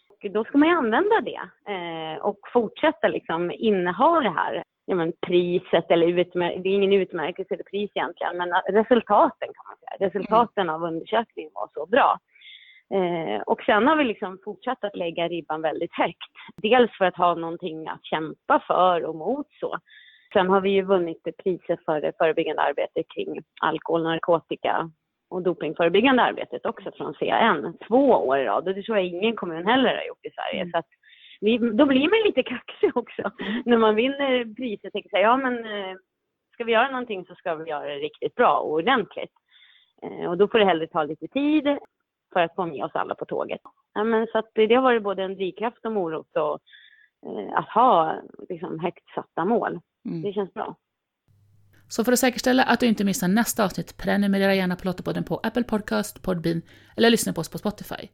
Och 0.08 0.30
då 0.30 0.44
ska 0.44 0.58
man 0.58 0.68
ju 0.68 0.74
använda 0.74 1.20
det 1.20 1.40
eh, 1.72 2.22
och 2.22 2.38
fortsätta 2.52 3.08
liksom 3.08 3.50
inneha 3.50 4.20
det 4.20 4.30
här 4.30 4.64
ja, 4.86 4.94
men 4.94 5.12
priset 5.26 5.90
eller 5.90 6.06
utmär- 6.06 6.62
det 6.62 6.68
är 6.68 6.74
ingen 6.74 6.92
utmärkelse 6.92 7.54
eller 7.54 7.64
pris 7.64 7.90
egentligen, 7.94 8.36
men 8.36 8.52
resultaten 8.68 9.48
kan 9.48 9.64
man 9.68 9.76
säga. 9.76 10.08
Resultaten 10.08 10.70
av 10.70 10.82
undersökningen 10.82 11.50
var 11.54 11.68
så 11.74 11.86
bra. 11.86 12.18
Eh, 12.94 13.40
och 13.42 13.62
sen 13.62 13.86
har 13.86 13.96
vi 13.96 14.04
liksom 14.04 14.38
fortsatt 14.44 14.84
att 14.84 14.96
lägga 14.96 15.28
ribban 15.28 15.62
väldigt 15.62 15.94
högt. 15.94 16.32
Dels 16.56 16.90
för 16.98 17.04
att 17.04 17.16
ha 17.16 17.34
någonting 17.34 17.88
att 17.88 18.04
kämpa 18.04 18.62
för 18.66 19.04
och 19.04 19.16
mot 19.16 19.46
så. 19.60 19.78
Sen 20.32 20.50
har 20.50 20.60
vi 20.60 20.70
ju 20.70 20.82
vunnit 20.82 21.22
priset 21.44 21.84
för 21.84 22.00
det 22.00 22.12
förebyggande 22.18 22.62
arbetet 22.62 23.06
kring 23.14 23.42
alkohol, 23.60 24.02
narkotika 24.02 24.90
och 25.30 25.42
dopingförebyggande 25.42 26.22
arbetet 26.22 26.66
också 26.66 26.92
från 26.96 27.14
CAN. 27.14 27.76
Två 27.88 28.10
år 28.10 28.38
i 28.38 28.44
rad 28.44 28.68
och 28.68 28.74
det 28.74 28.82
tror 28.82 28.98
jag 28.98 29.06
ingen 29.06 29.36
kommun 29.36 29.66
heller 29.66 29.94
har 29.94 30.04
gjort 30.04 30.26
i 30.26 30.30
Sverige. 30.30 30.60
Mm. 30.60 30.70
Så 30.70 30.78
att 30.78 30.86
vi, 31.42 31.58
då 31.58 31.86
blir 31.86 32.10
man 32.10 32.26
lite 32.26 32.42
kaxig 32.42 32.96
också 32.96 33.30
när 33.64 33.78
man 33.78 33.94
vinner 33.94 34.54
priset. 34.54 34.92
Tänker 34.92 35.10
säga, 35.10 35.22
ja 35.22 35.36
men 35.36 35.54
eh, 35.54 35.96
ska 36.52 36.64
vi 36.64 36.72
göra 36.72 36.90
någonting 36.90 37.24
så 37.26 37.34
ska 37.34 37.54
vi 37.54 37.70
göra 37.70 37.86
det 37.86 37.98
riktigt 37.98 38.34
bra 38.34 38.58
och 38.58 38.72
ordentligt. 38.72 39.32
Eh, 40.02 40.30
och 40.30 40.38
då 40.38 40.48
får 40.48 40.58
det 40.58 40.64
hellre 40.64 40.86
ta 40.86 41.02
lite 41.04 41.28
tid 41.28 41.64
för 42.32 42.40
att 42.40 42.54
få 42.54 42.66
med 42.66 42.84
oss 42.84 42.94
alla 42.94 43.14
på 43.14 43.24
tåget. 43.24 43.60
Ja, 43.94 44.04
men 44.04 44.26
så 44.26 44.42
det 44.54 44.74
har 44.74 44.82
varit 44.82 45.02
både 45.02 45.22
en 45.22 45.34
drivkraft 45.34 45.86
och 45.86 45.92
morot 45.92 46.36
och 46.36 46.58
eh, 47.26 47.58
att 47.58 47.68
ha 47.68 48.20
liksom, 48.48 48.80
högt 48.80 49.14
satta 49.14 49.44
mål. 49.44 49.80
Mm. 50.04 50.22
Det 50.22 50.32
känns 50.32 50.54
bra. 50.54 50.76
Så 51.88 52.04
för 52.04 52.12
att 52.12 52.18
säkerställa 52.18 52.62
att 52.62 52.80
du 52.80 52.86
inte 52.86 53.04
missar 53.04 53.28
nästa 53.28 53.64
avsnitt, 53.64 53.96
prenumerera 53.96 54.54
gärna 54.54 54.76
på 54.76 54.86
Lottapodden 54.86 55.24
på 55.24 55.40
Apple 55.42 55.64
Podcast, 55.64 56.22
Podbean 56.22 56.62
eller 56.96 57.10
lyssna 57.10 57.32
på 57.32 57.40
oss 57.40 57.50
på 57.50 57.58
Spotify. 57.58 58.08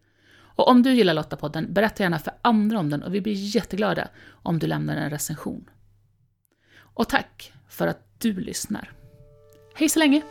Och 0.58 0.68
om 0.68 0.82
du 0.82 0.92
gillar 0.92 1.14
Lottapodden, 1.14 1.72
berätta 1.72 2.02
gärna 2.02 2.18
för 2.18 2.34
andra 2.42 2.78
om 2.78 2.90
den 2.90 3.02
och 3.02 3.14
vi 3.14 3.20
blir 3.20 3.56
jätteglada 3.56 4.08
om 4.30 4.58
du 4.58 4.66
lämnar 4.66 4.96
en 4.96 5.10
recension. 5.10 5.70
Och 6.78 7.08
tack 7.08 7.52
för 7.68 7.86
att 7.86 8.20
du 8.20 8.32
lyssnar. 8.32 8.92
Hej 9.74 9.88
så 9.88 9.98
länge! 9.98 10.22